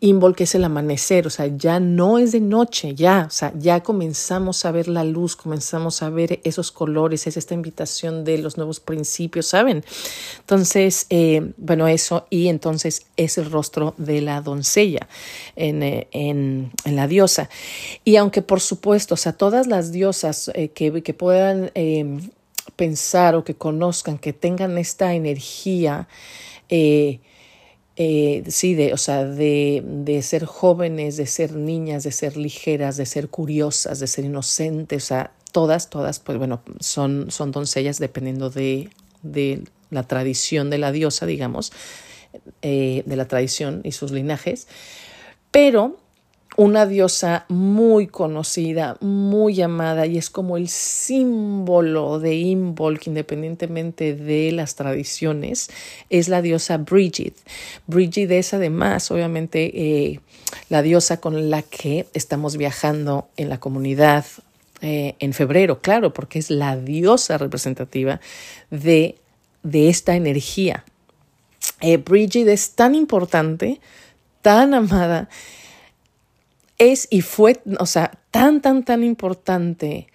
Invol, 0.00 0.36
que 0.36 0.44
es 0.44 0.54
el 0.54 0.62
amanecer, 0.64 1.26
o 1.26 1.30
sea, 1.30 1.46
ya 1.46 1.80
no 1.80 2.18
es 2.18 2.32
de 2.32 2.40
noche, 2.40 2.94
ya, 2.94 3.24
o 3.26 3.30
sea, 3.30 3.52
ya 3.58 3.82
comenzamos 3.82 4.66
a 4.66 4.70
ver 4.70 4.88
la 4.88 5.04
luz, 5.04 5.36
comenzamos 5.36 6.02
a 6.02 6.10
ver 6.10 6.40
esos 6.44 6.70
colores, 6.70 7.26
es 7.26 7.38
esta 7.38 7.54
invitación 7.54 8.22
de 8.22 8.36
los 8.36 8.58
nuevos 8.58 8.78
principios, 8.78 9.46
¿saben? 9.46 9.82
Entonces, 10.40 11.06
eh, 11.08 11.52
bueno, 11.56 11.88
eso, 11.88 12.26
y 12.28 12.48
entonces 12.48 13.06
es 13.16 13.38
el 13.38 13.50
rostro 13.50 13.94
de 13.96 14.20
la 14.20 14.42
doncella 14.42 15.08
en, 15.56 15.82
eh, 15.82 16.08
en, 16.12 16.72
en, 16.84 16.96
la 16.96 17.08
diosa. 17.08 17.48
Y 18.04 18.16
aunque 18.16 18.42
por 18.42 18.60
supuesto, 18.60 19.14
o 19.14 19.16
sea, 19.16 19.32
todas 19.32 19.66
las 19.66 19.92
diosas 19.92 20.50
eh, 20.54 20.68
que, 20.68 21.02
que, 21.02 21.14
puedan 21.14 21.70
pensar 22.76 23.34
o 23.34 23.44
que 23.44 23.54
conozcan, 23.54 24.18
que 24.18 24.34
tengan 24.34 24.76
esta 24.76 25.14
energía, 25.14 26.06
eh, 26.68 27.20
eh, 27.96 28.44
sí, 28.48 28.74
de, 28.74 28.92
o 28.92 28.98
sea, 28.98 29.24
de, 29.24 29.82
de, 29.84 30.20
ser 30.22 30.44
jóvenes, 30.44 31.16
de 31.16 31.26
ser 31.26 31.54
niñas, 31.54 32.04
de 32.04 32.12
ser 32.12 32.36
ligeras, 32.36 32.98
de 32.98 33.06
ser 33.06 33.28
curiosas, 33.28 34.00
de 34.00 34.06
ser 34.06 34.26
inocentes, 34.26 35.04
o 35.04 35.06
sea, 35.06 35.32
todas, 35.52 35.88
todas, 35.88 36.18
pues 36.18 36.36
bueno, 36.36 36.60
son, 36.80 37.30
son 37.30 37.52
doncellas 37.52 37.98
dependiendo 37.98 38.50
de, 38.50 38.90
de 39.22 39.62
la 39.90 40.02
tradición 40.02 40.68
de 40.68 40.76
la 40.76 40.92
diosa, 40.92 41.24
digamos, 41.24 41.72
eh, 42.60 43.02
de 43.06 43.16
la 43.16 43.28
tradición 43.28 43.80
y 43.82 43.92
sus 43.92 44.10
linajes, 44.10 44.68
pero 45.50 45.96
una 46.56 46.86
diosa 46.86 47.44
muy 47.48 48.06
conocida, 48.06 48.96
muy 49.00 49.60
amada 49.60 50.06
y 50.06 50.16
es 50.16 50.30
como 50.30 50.56
el 50.56 50.68
símbolo 50.68 52.18
de 52.18 52.34
Imbolc 52.34 53.06
independientemente 53.06 54.14
de 54.14 54.52
las 54.52 54.74
tradiciones, 54.74 55.68
es 56.08 56.28
la 56.28 56.42
diosa 56.42 56.78
Bridget. 56.78 57.34
Bridget 57.86 58.30
es 58.30 58.54
además 58.54 59.10
obviamente 59.10 59.70
eh, 59.74 60.20
la 60.68 60.82
diosa 60.82 61.20
con 61.20 61.50
la 61.50 61.62
que 61.62 62.06
estamos 62.14 62.56
viajando 62.56 63.28
en 63.36 63.50
la 63.50 63.60
comunidad 63.60 64.24
eh, 64.80 65.14
en 65.18 65.32
febrero, 65.32 65.80
claro, 65.80 66.12
porque 66.12 66.38
es 66.38 66.50
la 66.50 66.76
diosa 66.76 67.38
representativa 67.38 68.20
de, 68.70 69.16
de 69.62 69.88
esta 69.88 70.16
energía. 70.16 70.84
Eh, 71.80 71.98
Bridget 71.98 72.48
es 72.48 72.70
tan 72.70 72.94
importante, 72.94 73.80
tan 74.42 74.74
amada, 74.74 75.28
es 76.78 77.08
y 77.10 77.22
fue, 77.22 77.60
o 77.78 77.86
sea, 77.86 78.18
tan, 78.30 78.60
tan, 78.60 78.84
tan 78.84 79.02
importante 79.02 80.08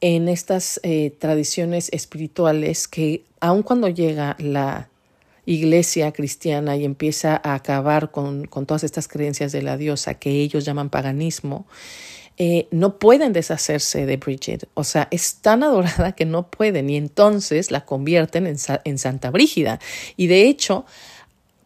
en 0.00 0.28
estas 0.28 0.78
eh, 0.82 1.10
tradiciones 1.18 1.88
espirituales 1.92 2.86
que 2.86 3.24
aun 3.40 3.62
cuando 3.62 3.88
llega 3.88 4.36
la 4.38 4.88
iglesia 5.46 6.12
cristiana 6.12 6.76
y 6.76 6.84
empieza 6.84 7.40
a 7.42 7.54
acabar 7.54 8.10
con, 8.10 8.46
con 8.46 8.66
todas 8.66 8.84
estas 8.84 9.08
creencias 9.08 9.52
de 9.52 9.62
la 9.62 9.76
diosa 9.76 10.14
que 10.14 10.30
ellos 10.30 10.64
llaman 10.64 10.90
paganismo, 10.90 11.66
eh, 12.38 12.68
no 12.70 12.98
pueden 12.98 13.32
deshacerse 13.32 14.04
de 14.04 14.18
Bridget. 14.18 14.68
O 14.74 14.84
sea, 14.84 15.08
es 15.10 15.36
tan 15.36 15.62
adorada 15.62 16.12
que 16.12 16.26
no 16.26 16.50
pueden 16.50 16.90
y 16.90 16.96
entonces 16.96 17.70
la 17.70 17.86
convierten 17.86 18.46
en, 18.46 18.56
en 18.84 18.98
Santa 18.98 19.30
Brígida. 19.30 19.78
Y 20.16 20.26
de 20.26 20.42
hecho, 20.42 20.84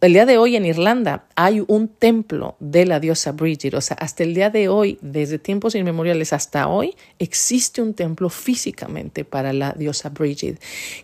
el 0.01 0.15
día 0.15 0.25
de 0.25 0.39
hoy 0.39 0.57
en 0.57 0.65
Irlanda 0.65 1.27
hay 1.35 1.63
un 1.67 1.89
templo 1.89 2.57
de 2.59 2.87
la 2.87 3.01
diosa 3.01 3.33
Bridget, 3.33 3.75
o 3.75 3.81
sea, 3.83 3.99
hasta 3.99 4.23
el 4.23 4.35
día 4.35 4.49
de 4.49 4.69
hoy, 4.69 4.99
desde 5.03 5.39
tiempos 5.39 5.75
inmemoriales 5.75 6.33
hasta 6.33 6.69
hoy, 6.69 6.97
existe 7.19 7.83
un 7.83 7.93
templo 7.93 8.31
físicamente 8.31 9.27
para 9.27 9.53
la 9.53 9.73
diosa 9.73 10.09
Bridget, 10.09 10.59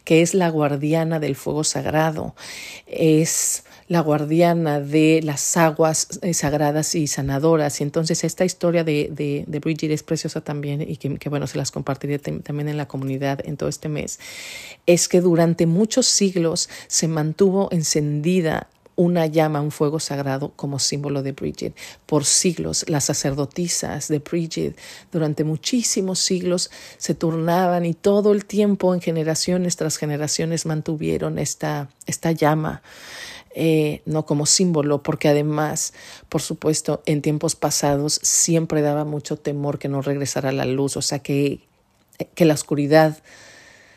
que 0.04 0.22
es 0.22 0.32
la 0.32 0.48
guardiana 0.48 1.20
del 1.20 1.36
fuego 1.36 1.62
sagrado, 1.62 2.34
es 2.86 3.64
la 3.88 4.00
guardiana 4.00 4.80
de 4.80 5.20
las 5.22 5.56
aguas 5.56 6.18
eh, 6.22 6.34
sagradas 6.34 6.94
y 6.94 7.06
sanadoras. 7.06 7.80
Y 7.80 7.84
entonces 7.84 8.24
esta 8.24 8.44
historia 8.44 8.82
de, 8.82 9.10
de, 9.46 9.58
Bridget 9.60 9.90
es 9.90 10.02
preciosa 10.02 10.40
también 10.40 10.80
y 10.82 10.96
que, 10.96 11.16
que, 11.18 11.28
bueno, 11.28 11.46
se 11.46 11.58
las 11.58 11.70
compartiré 11.70 12.18
también 12.18 12.68
en 12.68 12.76
la 12.76 12.88
comunidad 12.88 13.40
en 13.44 13.56
todo 13.56 13.68
este 13.68 13.88
mes. 13.88 14.18
Es 14.86 15.06
que 15.06 15.20
durante 15.20 15.66
muchos 15.66 16.06
siglos 16.06 16.68
se 16.88 17.08
mantuvo 17.08 17.68
encendida 17.70 18.68
una 18.96 19.26
llama, 19.26 19.60
un 19.60 19.70
fuego 19.70 20.00
sagrado 20.00 20.52
como 20.56 20.78
símbolo 20.78 21.22
de 21.22 21.32
Bridget. 21.32 21.76
Por 22.06 22.24
siglos, 22.24 22.88
las 22.88 23.04
sacerdotisas 23.04 24.08
de 24.08 24.18
Bridget 24.18 24.76
durante 25.12 25.44
muchísimos 25.44 26.18
siglos 26.18 26.70
se 26.96 27.14
turnaban 27.14 27.84
y 27.84 27.94
todo 27.94 28.32
el 28.32 28.46
tiempo 28.46 28.94
en 28.94 29.00
generaciones 29.00 29.76
tras 29.76 29.98
generaciones 29.98 30.66
mantuvieron 30.66 31.38
esta, 31.38 31.90
esta 32.06 32.32
llama. 32.32 32.82
Eh, 33.58 34.02
no 34.04 34.26
como 34.26 34.44
símbolo, 34.44 35.02
porque 35.02 35.28
además, 35.28 35.94
por 36.28 36.42
supuesto, 36.42 37.02
en 37.06 37.22
tiempos 37.22 37.56
pasados 37.56 38.20
siempre 38.22 38.82
daba 38.82 39.06
mucho 39.06 39.38
temor 39.38 39.78
que 39.78 39.88
no 39.88 40.02
regresara 40.02 40.52
la 40.52 40.66
luz, 40.66 40.98
o 40.98 41.02
sea, 41.02 41.20
que, 41.20 41.60
que 42.34 42.44
la 42.44 42.52
oscuridad 42.52 43.16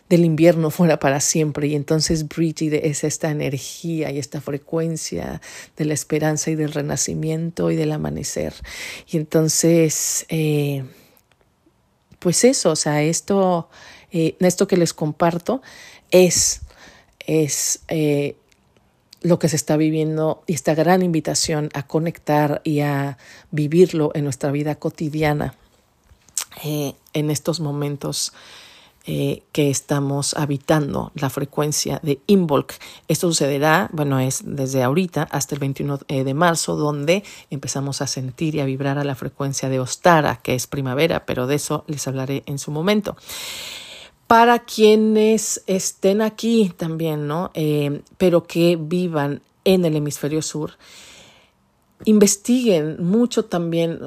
del 0.10 0.26
invierno 0.26 0.72
fuera 0.72 1.00
para 1.00 1.22
siempre. 1.22 1.68
Y 1.68 1.76
entonces 1.76 2.28
Bridget 2.28 2.84
es 2.84 3.04
esta 3.04 3.30
energía 3.30 4.12
y 4.12 4.18
esta 4.18 4.42
frecuencia 4.42 5.42
de 5.78 5.86
la 5.86 5.94
esperanza 5.94 6.50
y 6.50 6.56
del 6.56 6.74
renacimiento 6.74 7.72
y 7.72 7.76
del 7.76 7.92
amanecer. 7.92 8.54
Y 9.08 9.18
entonces, 9.18 10.26
eh, 10.30 10.84
pues 12.18 12.44
eso, 12.44 12.72
o 12.72 12.76
sea, 12.76 13.04
esto, 13.04 13.70
eh, 14.12 14.36
esto 14.40 14.68
que 14.68 14.78
les 14.78 14.94
comparto 14.94 15.62
es, 16.10 16.62
es 17.20 17.82
eh, 17.88 18.36
lo 19.22 19.38
que 19.38 19.48
se 19.48 19.58
está 19.58 19.78
viviendo 19.78 20.44
y 20.48 20.54
esta 20.54 20.74
gran 20.74 21.04
invitación 21.04 21.70
a 21.74 21.86
conectar 21.86 22.62
y 22.64 22.80
a 22.80 23.20
vivirlo 23.52 24.12
en 24.16 24.24
nuestra 24.24 24.52
vida 24.52 24.76
cotidiana 24.76 25.56
en 26.64 27.30
estos 27.30 27.60
momentos 27.60 28.34
eh, 29.06 29.44
que 29.54 29.70
estamos 29.70 30.34
habitando 30.34 31.12
la 31.16 31.30
frecuencia 31.30 32.00
de 32.04 32.20
Involk. 32.28 32.74
Esto 33.08 33.28
sucederá, 33.28 33.90
bueno, 33.94 34.20
es 34.20 34.42
desde 34.46 34.84
ahorita 34.84 35.24
hasta 35.32 35.56
el 35.56 35.60
21 35.60 36.00
eh, 36.10 36.24
de 36.26 36.34
marzo, 36.34 36.76
donde 36.76 37.24
empezamos 37.50 38.02
a 38.02 38.08
sentir 38.08 38.56
y 38.56 38.60
a 38.60 38.66
vibrar 38.66 39.00
a 39.00 39.06
la 39.06 39.16
frecuencia 39.16 39.70
de 39.70 39.80
Ostara, 39.80 40.42
que 40.44 40.54
es 40.54 40.68
primavera, 40.68 41.26
pero 41.26 41.48
de 41.48 41.56
eso 41.56 41.86
les 41.88 42.08
hablaré 42.08 42.44
en 42.46 42.60
su 42.60 42.72
momento. 42.72 43.16
Para 44.28 44.60
quienes 44.60 45.64
estén 45.66 46.22
aquí 46.22 46.72
también, 46.76 47.26
¿no? 47.26 47.52
Eh, 47.54 48.02
pero 48.18 48.44
que 48.44 48.78
vivan 48.80 49.42
en 49.64 49.86
el 49.86 49.96
hemisferio 49.96 50.42
sur, 50.42 50.74
investiguen 52.04 53.04
mucho 53.04 53.46
también 53.46 54.00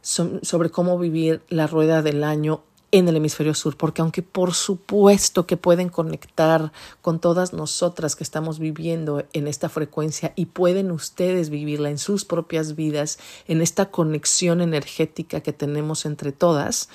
sobre 0.00 0.70
cómo 0.70 0.98
vivir 0.98 1.42
la 1.48 1.66
rueda 1.66 2.02
del 2.02 2.24
año 2.24 2.64
en 2.92 3.08
el 3.08 3.16
hemisferio 3.16 3.54
sur, 3.54 3.76
porque 3.76 4.02
aunque 4.02 4.22
por 4.22 4.52
supuesto 4.52 5.46
que 5.46 5.56
pueden 5.56 5.88
conectar 5.88 6.72
con 7.00 7.20
todas 7.20 7.54
nosotras 7.54 8.14
que 8.14 8.22
estamos 8.22 8.58
viviendo 8.58 9.24
en 9.32 9.48
esta 9.48 9.70
frecuencia 9.70 10.34
y 10.36 10.46
pueden 10.46 10.90
ustedes 10.90 11.48
vivirla 11.48 11.88
en 11.88 11.98
sus 11.98 12.26
propias 12.26 12.76
vidas, 12.76 13.18
en 13.48 13.62
esta 13.62 13.90
conexión 13.90 14.60
energética 14.60 15.40
que 15.40 15.54
tenemos 15.54 16.04
entre 16.04 16.32
todas, 16.32 16.90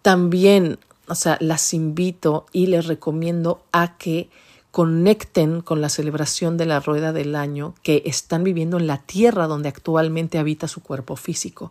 también, 0.00 0.78
o 1.06 1.14
sea, 1.14 1.36
las 1.40 1.74
invito 1.74 2.46
y 2.50 2.66
les 2.68 2.86
recomiendo 2.86 3.62
a 3.70 3.98
que 3.98 4.30
conecten 4.70 5.60
con 5.60 5.82
la 5.82 5.90
celebración 5.90 6.56
de 6.56 6.64
la 6.64 6.80
rueda 6.80 7.12
del 7.12 7.36
año 7.36 7.74
que 7.82 8.02
están 8.06 8.42
viviendo 8.42 8.78
en 8.78 8.86
la 8.86 8.96
tierra 8.96 9.46
donde 9.46 9.68
actualmente 9.68 10.38
habita 10.38 10.66
su 10.68 10.82
cuerpo 10.82 11.16
físico. 11.16 11.70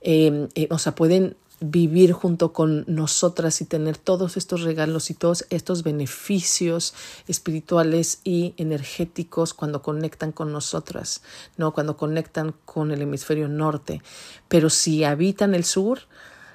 Eh, 0.00 0.48
eh, 0.56 0.66
o 0.70 0.78
sea, 0.78 0.96
pueden 0.96 1.36
vivir 1.62 2.12
junto 2.12 2.52
con 2.52 2.84
nosotras 2.88 3.60
y 3.60 3.64
tener 3.64 3.96
todos 3.96 4.36
estos 4.36 4.62
regalos 4.62 5.10
y 5.10 5.14
todos 5.14 5.46
estos 5.50 5.82
beneficios 5.82 6.94
espirituales 7.28 8.20
y 8.24 8.54
energéticos 8.56 9.54
cuando 9.54 9.80
conectan 9.80 10.32
con 10.32 10.52
nosotras, 10.52 11.22
¿no? 11.56 11.72
Cuando 11.72 11.96
conectan 11.96 12.54
con 12.64 12.90
el 12.90 13.02
hemisferio 13.02 13.48
norte. 13.48 14.02
Pero 14.48 14.70
si 14.70 15.04
habitan 15.04 15.54
el 15.54 15.64
sur, 15.64 16.00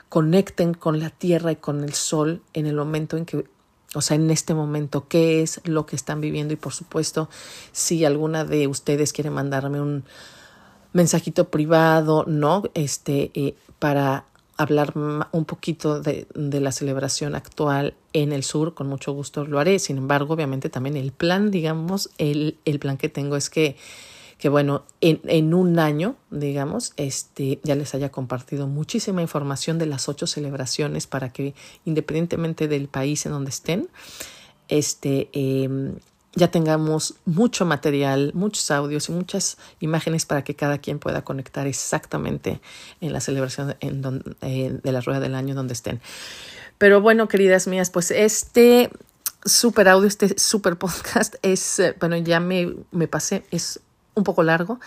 conecten 0.10 0.74
con 0.74 1.00
la 1.00 1.10
tierra 1.10 1.54
y 1.54 1.56
con 1.56 1.84
el 1.84 1.94
sol 1.94 2.42
en 2.54 2.68
el 2.68 2.76
momento 2.76 3.18
en 3.18 3.26
que 3.26 3.46
o 3.96 4.02
sea, 4.02 4.16
en 4.16 4.30
este 4.30 4.54
momento, 4.54 5.08
qué 5.08 5.42
es 5.42 5.62
lo 5.64 5.86
que 5.86 5.96
están 5.96 6.20
viviendo 6.20 6.54
y 6.54 6.58
por 6.58 6.74
supuesto, 6.74 7.30
si 7.72 8.04
alguna 8.04 8.44
de 8.44 8.68
ustedes 8.68 9.14
quiere 9.14 9.30
mandarme 9.30 9.80
un 9.80 10.04
mensajito 10.92 11.50
privado, 11.50 12.26
¿no? 12.28 12.64
Este, 12.74 13.32
eh, 13.34 13.56
para 13.80 14.26
hablar 14.58 14.94
un 14.96 15.46
poquito 15.46 16.02
de, 16.02 16.28
de, 16.34 16.60
la 16.60 16.72
celebración 16.72 17.36
actual 17.36 17.94
en 18.14 18.32
el 18.32 18.44
sur, 18.44 18.74
con 18.74 18.88
mucho 18.88 19.14
gusto 19.14 19.46
lo 19.46 19.60
haré. 19.60 19.80
Sin 19.80 19.98
embargo, 19.98 20.34
obviamente 20.34 20.70
también 20.70 20.98
el 20.98 21.12
plan, 21.12 21.52
digamos, 21.52 22.10
el, 22.18 22.58
el 22.66 22.80
plan 22.80 22.98
que 22.98 23.08
tengo 23.08 23.36
es 23.36 23.50
que, 23.52 23.78
que 24.40 24.50
bueno, 24.50 24.84
en, 25.00 25.22
en, 25.26 25.54
un 25.54 25.78
año, 25.78 26.16
digamos, 26.32 26.94
este, 26.98 27.60
ya 27.64 27.76
les 27.76 27.94
haya 27.94 28.10
compartido 28.10 28.68
muchísima 28.68 29.22
información 29.22 29.78
de 29.78 29.86
las 29.86 30.10
ocho 30.10 30.26
celebraciones 30.26 31.06
para 31.06 31.32
que 31.32 31.54
independientemente 31.86 32.68
del 32.68 32.88
país 32.88 33.26
en 33.28 33.34
donde 33.34 33.52
estén, 33.52 33.90
este, 34.70 35.30
eh, 35.34 35.70
ya 36.34 36.50
tengamos 36.50 37.16
mucho 37.26 37.66
material, 37.66 38.32
muchos 38.34 38.70
audios 38.72 39.10
y 39.10 39.12
muchas 39.12 39.58
imágenes 39.80 40.26
para 40.26 40.44
que 40.44 40.56
cada 40.56 40.78
quien 40.78 41.00
pueda 41.00 41.24
conectar 41.24 41.68
exactamente 41.68 42.62
en 43.02 43.14
la 43.14 43.22
celebración 43.22 43.76
en 43.80 44.24
eh, 44.42 44.80
de 44.84 44.92
la 44.92 45.02
rueda 45.02 45.20
del 45.20 45.36
año 45.36 45.56
donde 45.56 45.74
estén. 45.74 46.00
Pero 46.78 47.02
bueno, 47.02 47.28
queridas 47.28 47.68
mías, 47.68 47.90
pues 47.90 48.12
este 48.12 48.92
super 49.44 49.88
audio, 49.88 50.08
este 50.08 50.38
super 50.38 50.78
podcast 50.78 51.36
es, 51.42 51.80
eh, 51.80 51.96
bueno, 52.00 52.18
ya 52.18 52.40
me, 52.40 52.76
me 52.92 53.08
pasé, 53.08 53.44
es 53.52 53.80
un 54.14 54.24
poco 54.24 54.44
largo, 54.44 54.80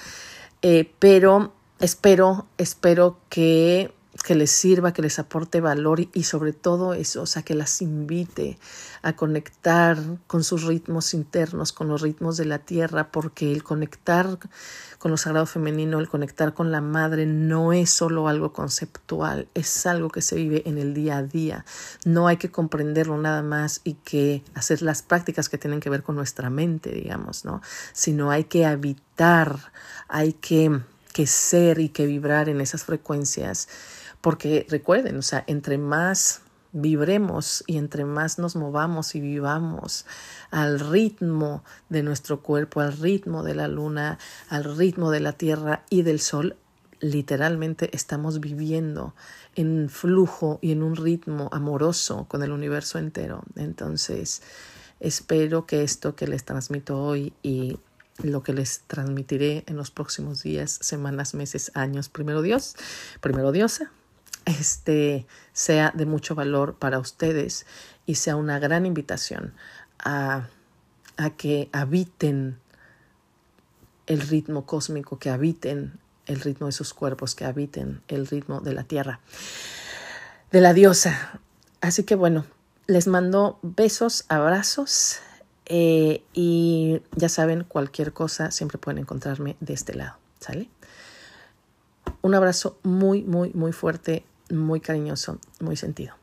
eh, 0.63 0.93
pero 0.99 1.53
espero, 1.81 2.47
espero 2.59 3.19
que 3.29 3.93
que 4.23 4.35
les 4.35 4.51
sirva, 4.51 4.93
que 4.93 5.03
les 5.03 5.19
aporte 5.19 5.61
valor 5.61 6.01
y, 6.01 6.25
sobre 6.25 6.53
todo 6.53 6.95
eso, 6.95 7.23
o 7.23 7.27
sea, 7.27 7.43
que 7.43 7.55
las 7.55 7.81
invite 7.81 8.59
a 9.03 9.15
conectar 9.15 9.99
con 10.27 10.45
sus 10.45 10.65
ritmos 10.65 11.15
internos, 11.15 11.73
con 11.73 11.89
los 11.89 12.03
ritmos 12.03 12.37
de 12.37 12.45
la 12.45 12.59
tierra, 12.59 13.11
porque 13.11 13.51
el 13.51 13.63
conectar 13.63 14.39
con 14.99 15.11
lo 15.11 15.17
sagrado 15.17 15.47
femenino, 15.47 15.99
el 15.99 16.09
conectar 16.09 16.53
con 16.53 16.71
la 16.71 16.83
madre 16.83 17.25
no 17.25 17.73
es 17.73 17.89
solo 17.91 18.29
algo 18.29 18.53
conceptual, 18.53 19.49
es 19.55 19.87
algo 19.87 20.11
que 20.11 20.21
se 20.21 20.37
vive 20.37 20.63
en 20.67 20.77
el 20.77 20.93
día 20.93 21.17
a 21.17 21.23
día. 21.23 21.65
No 22.05 22.27
hay 22.27 22.37
que 22.37 22.51
comprenderlo 22.51 23.17
nada 23.17 23.43
más 23.43 23.81
y 23.85 23.95
que 23.95 24.45
hacer 24.55 24.83
las 24.83 25.03
prácticas 25.03 25.49
que 25.49 25.57
tienen 25.57 25.81
que 25.81 25.89
ver 25.89 26.03
con 26.03 26.17
nuestra 26.17 26.51
mente, 26.51 26.91
digamos, 26.91 27.47
¿no? 27.47 27.63
Sino 27.95 28.31
hay 28.31 28.45
que 28.45 28.67
habitar, 28.67 29.73
hay 30.09 30.35
que 30.35 30.81
que 31.13 31.27
ser 31.27 31.81
y 31.81 31.89
que 31.89 32.07
vibrar 32.07 32.49
en 32.49 32.61
esas 32.61 32.85
frecuencias 32.85 33.69
porque 34.21 34.67
recuerden, 34.69 35.17
o 35.17 35.23
sea, 35.23 35.45
entre 35.47 35.79
más 35.79 36.43
vibremos 36.73 37.65
y 37.67 37.79
entre 37.79 38.05
más 38.05 38.39
nos 38.39 38.55
movamos 38.55 39.15
y 39.15 39.21
vivamos 39.21 40.07
al 40.51 40.79
ritmo 40.79 41.65
de 41.89 42.03
nuestro 42.03 42.43
cuerpo, 42.43 42.81
al 42.81 42.97
ritmo 42.97 43.43
de 43.43 43.55
la 43.55 43.69
luna, 43.69 44.19
al 44.49 44.77
ritmo 44.77 45.11
de 45.11 45.21
la 45.21 45.33
tierra 45.33 45.85
y 45.91 46.03
del 46.03 46.21
sol, 46.21 46.57
literalmente 47.01 47.95
estamos 47.97 48.41
viviendo 48.41 49.15
en 49.57 49.89
flujo 49.89 50.59
y 50.61 50.73
en 50.73 50.83
un 50.83 50.97
ritmo 50.97 51.49
amoroso 51.53 52.27
con 52.29 52.43
el 52.43 52.53
universo 52.53 52.99
entero. 52.99 53.43
Entonces, 53.57 54.43
espero 55.01 55.67
que 55.67 55.83
esto 55.83 56.15
que 56.15 56.29
les 56.29 56.45
transmito 56.45 57.03
hoy 57.03 57.33
y 57.43 57.79
lo 58.23 58.43
que 58.43 58.53
les 58.53 58.83
transmitiré 58.87 59.65
en 59.67 59.77
los 59.77 59.91
próximos 59.91 60.43
días, 60.43 60.79
semanas, 60.83 61.35
meses, 61.35 61.73
años, 61.75 62.11
primero 62.11 62.43
Dios, 62.43 62.77
primero 63.21 63.51
Diosa, 63.51 63.91
este, 64.51 65.27
sea 65.53 65.93
de 65.95 66.07
mucho 66.07 66.35
valor 66.35 66.77
para 66.77 66.99
ustedes 66.99 67.67
y 68.07 68.17
sea 68.17 68.37
una 68.37 68.59
gran 68.59 68.87
invitación 68.87 69.55
a, 69.99 70.49
a 71.17 71.31
que 71.31 71.69
habiten 71.73 72.59
el 74.07 74.21
ritmo 74.21 74.67
cósmico, 74.67 75.19
que 75.19 75.31
habiten 75.31 76.01
el 76.27 76.41
ritmo 76.41 76.67
de 76.67 76.73
sus 76.73 76.95
cuerpos, 76.95 77.35
que 77.35 77.45
habiten 77.45 78.03
el 78.09 78.27
ritmo 78.27 78.61
de 78.61 78.75
la 78.75 78.85
tierra, 78.85 79.21
de 80.51 80.61
la 80.61 80.73
diosa. 80.73 81.41
Así 81.81 82.05
que 82.05 82.15
bueno, 82.15 82.45
les 82.87 83.07
mando 83.07 83.59
besos, 83.63 84.25
abrazos 84.29 85.21
eh, 85.67 86.25
y 86.33 87.01
ya 87.15 87.29
saben, 87.29 87.63
cualquier 87.63 88.13
cosa 88.13 88.51
siempre 88.51 88.79
pueden 88.79 88.99
encontrarme 88.99 89.57
de 89.61 89.75
este 89.75 89.95
lado, 89.95 90.17
¿sale? 90.41 90.69
Un 92.23 92.35
abrazo 92.35 92.79
muy, 92.83 93.23
muy, 93.23 93.53
muy 93.55 93.73
fuerte 93.73 94.25
muy 94.51 94.81
cariñoso, 94.81 95.39
muy 95.61 95.77
sentido. 95.77 96.20